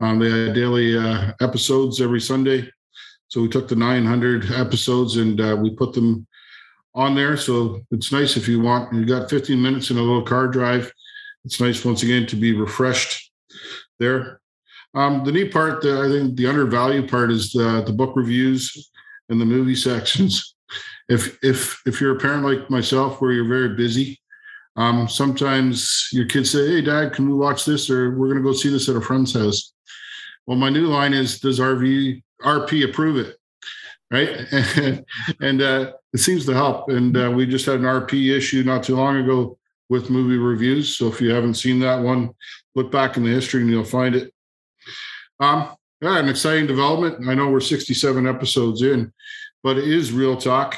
[0.01, 2.71] Um, they had daily uh, episodes every Sunday,
[3.29, 6.27] so we took the 900 episodes and uh, we put them
[6.95, 7.37] on there.
[7.37, 8.95] So it's nice if you want.
[8.95, 10.93] You got 15 minutes in a little car drive.
[11.45, 13.31] It's nice once again to be refreshed
[13.99, 14.41] there.
[14.97, 18.91] Um, the neat part, the, I think the undervalued part is the, the book reviews
[19.29, 20.55] and the movie sections.
[21.09, 24.21] If if if you're a parent like myself, where you're very busy,
[24.75, 28.43] um, sometimes your kids say, "Hey, Dad, can we watch this?" or "We're going to
[28.43, 29.73] go see this at a friend's house."
[30.47, 33.37] Well, my new line is, "Does RV RP approve it?"
[34.11, 34.31] Right,
[35.41, 36.89] and, uh, it seems to help.
[36.89, 40.97] And uh, we just had an RP issue not too long ago with movie reviews.
[40.97, 42.31] So if you haven't seen that one,
[42.75, 44.33] look back in the history and you'll find it.
[45.41, 45.69] Um,
[46.01, 47.29] yeah, an exciting development.
[47.29, 49.13] I know we're 67 episodes in,
[49.63, 50.77] but it is real talk.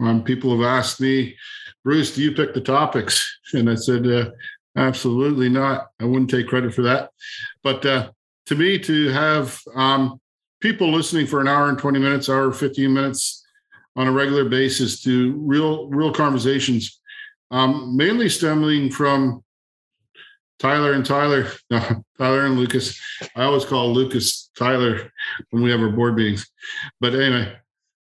[0.00, 1.36] Um, people have asked me,
[1.84, 3.36] Bruce, do you pick the topics?
[3.54, 4.30] And I said, uh,
[4.76, 5.86] absolutely not.
[5.98, 7.08] I wouldn't take credit for that.
[7.62, 8.10] But uh,
[8.44, 10.20] to me, to have um,
[10.60, 13.46] people listening for an hour and 20 minutes, hour 15 minutes
[13.96, 17.00] on a regular basis to real, real conversations,
[17.50, 19.42] um, mainly stemming from
[20.58, 23.00] Tyler and Tyler, no, Tyler and Lucas.
[23.36, 25.12] I always call Lucas Tyler
[25.50, 26.48] when we have our board meetings.
[27.00, 27.56] But anyway,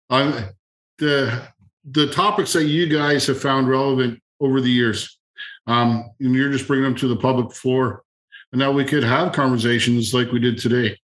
[0.10, 1.48] the
[1.90, 5.20] the topics that you guys have found relevant over the years,
[5.68, 8.04] um, and you're just bringing them to the public floor,
[8.52, 10.98] and now we could have conversations like we did today.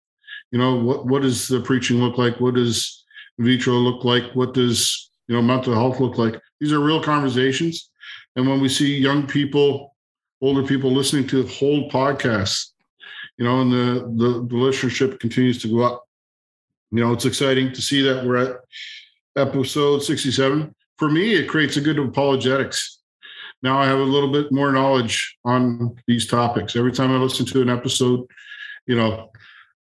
[0.50, 2.40] You know, what what does the preaching look like?
[2.40, 3.04] What does
[3.38, 4.34] vitro look like?
[4.34, 6.40] What does you know mental health look like?
[6.60, 7.90] These are real conversations,
[8.36, 9.91] and when we see young people
[10.42, 12.72] older people listening to the whole podcasts,
[13.38, 16.04] you know, and the, the, the listenership continues to go up.
[16.90, 18.56] You know, it's exciting to see that we're at
[19.36, 20.74] episode 67.
[20.98, 22.98] For me, it creates a good apologetics.
[23.62, 26.76] Now I have a little bit more knowledge on these topics.
[26.76, 28.26] Every time I listen to an episode,
[28.86, 29.30] you know,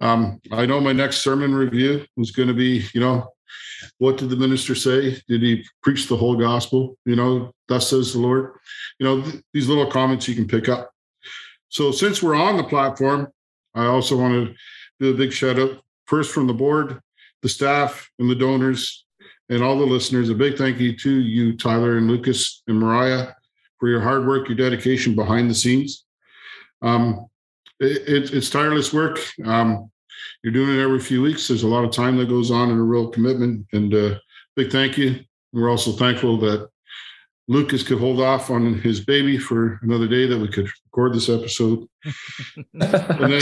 [0.01, 3.31] um, I know my next sermon review is going to be, you know,
[3.97, 5.21] what did the minister say?
[5.27, 6.97] Did he preach the whole gospel?
[7.05, 8.53] You know, thus says the Lord.
[8.99, 10.91] You know, th- these little comments you can pick up.
[11.69, 13.27] So since we're on the platform,
[13.75, 14.55] I also want to
[14.99, 16.99] do a big shout out first from the board,
[17.41, 19.05] the staff, and the donors,
[19.49, 20.29] and all the listeners.
[20.29, 23.33] A big thank you to you, Tyler and Lucas and Mariah,
[23.79, 26.05] for your hard work, your dedication behind the scenes.
[26.81, 27.27] Um,
[27.79, 29.19] it, it, it's tireless work.
[29.45, 29.91] Um,
[30.43, 31.47] you're doing it every few weeks.
[31.47, 33.65] There's a lot of time that goes on and a real commitment.
[33.73, 34.15] And uh,
[34.55, 35.19] big thank you.
[35.53, 36.69] We're also thankful that
[37.47, 41.29] Lucas could hold off on his baby for another day that we could record this
[41.29, 41.87] episode.
[42.73, 43.41] and then,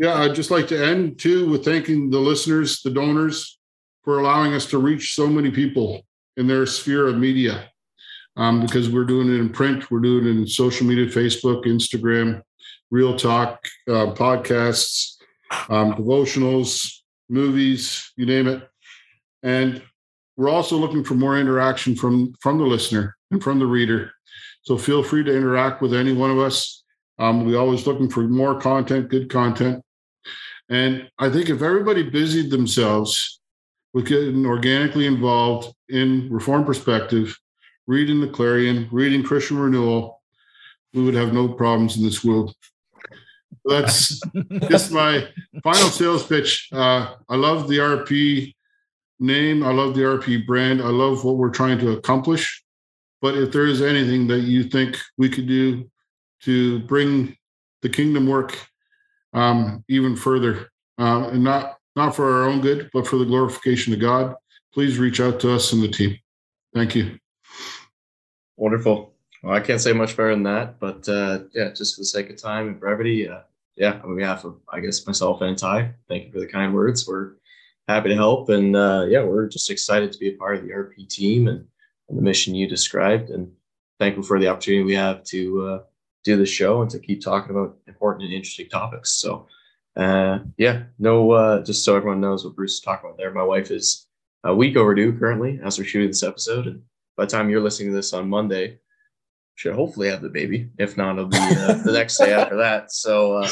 [0.00, 3.60] yeah, I'd just like to end too with thanking the listeners, the donors,
[4.02, 6.04] for allowing us to reach so many people
[6.36, 7.70] in their sphere of media.
[8.36, 12.42] Um, because we're doing it in print, we're doing it in social media, Facebook, Instagram,
[12.90, 15.19] Real Talk, uh, podcasts,
[15.68, 18.68] um, devotionals, movies, you name it.
[19.42, 19.82] And
[20.36, 24.12] we're also looking for more interaction from from the listener and from the reader.
[24.62, 26.84] So feel free to interact with any one of us.
[27.18, 29.82] Um, we're always looking for more content, good content.
[30.68, 33.40] And I think if everybody busied themselves
[33.92, 37.36] with getting organically involved in Reformed Perspective,
[37.86, 40.22] reading the Clarion, reading Christian Renewal,
[40.94, 42.54] we would have no problems in this world
[43.64, 44.20] that's
[44.68, 45.28] just my
[45.62, 46.68] final sales pitch.
[46.72, 48.54] Uh, I love the RP
[49.18, 49.62] name.
[49.62, 50.80] I love the RP brand.
[50.80, 52.64] I love what we're trying to accomplish.
[53.20, 55.90] But if there is anything that you think we could do
[56.42, 57.36] to bring
[57.82, 58.58] the kingdom work
[59.34, 63.92] um, even further, uh, and not not for our own good, but for the glorification
[63.92, 64.34] of God,
[64.72, 66.16] please reach out to us and the team.
[66.74, 67.18] Thank you.
[68.56, 69.12] Wonderful.
[69.42, 72.30] Well, I can't say much better than that, but uh, yeah, just for the sake
[72.30, 73.40] of time and brevity, uh,
[73.80, 77.08] yeah, on behalf of I guess myself and Ty, thank you for the kind words.
[77.08, 77.32] We're
[77.88, 80.68] happy to help, and uh, yeah, we're just excited to be a part of the
[80.68, 81.64] RP team and,
[82.10, 83.50] and the mission you described, and
[83.98, 85.78] thankful for the opportunity we have to uh,
[86.24, 89.12] do the show and to keep talking about important and interesting topics.
[89.12, 89.46] So,
[89.96, 93.32] uh, yeah, no, uh, just so everyone knows what Bruce is talking about there.
[93.32, 94.08] My wife is
[94.44, 96.82] a week overdue currently as we're shooting this episode, and
[97.16, 98.78] by the time you're listening to this on Monday,
[99.60, 100.70] should hopefully have the baby.
[100.78, 102.90] If not, it'll be uh, the next day after that.
[102.90, 103.48] So, uh,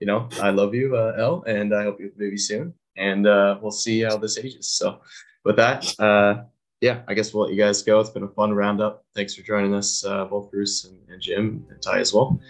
[0.00, 2.74] you know, I love you, uh, and I hope you have baby soon.
[2.96, 4.68] And uh, we'll see how this ages.
[4.70, 5.00] So,
[5.44, 6.42] with that, uh,
[6.80, 8.00] yeah, I guess we'll let you guys go.
[8.00, 9.04] It's been a fun roundup.
[9.14, 12.40] Thanks for joining us, uh, both Bruce and, and, Jim and Ty as well.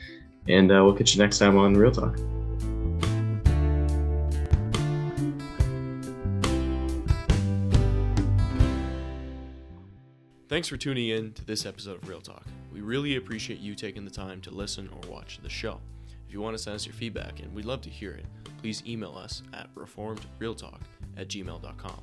[0.49, 2.19] And uh, we'll catch you next time on Real Talk.
[10.55, 12.45] Thanks for tuning in to this episode of Real Talk.
[12.73, 15.81] We really appreciate you taking the time to listen or watch the show.
[16.29, 18.25] If you want to send us your feedback, and we'd love to hear it,
[18.59, 20.79] please email us at reformedrealtalk
[21.17, 22.03] at gmail.com.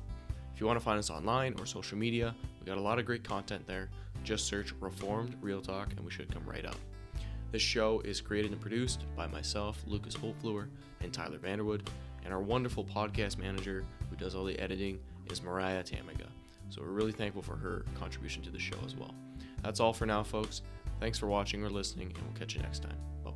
[0.54, 3.06] If you want to find us online or social media, we got a lot of
[3.06, 3.88] great content there.
[4.22, 6.76] Just search Reformed Real Talk and we should come right up.
[7.52, 10.68] This show is created and produced by myself, Lucas Holtfluer,
[11.00, 11.86] and Tyler Vanderwood,
[12.22, 14.98] and our wonderful podcast manager who does all the editing
[15.30, 16.26] is Mariah Tamiga.
[16.72, 19.14] So we're really thankful for her contribution to the show as well.
[19.62, 20.62] That's all for now, folks.
[21.00, 22.96] Thanks for watching or listening, and we'll catch you next time.
[23.22, 23.31] Bye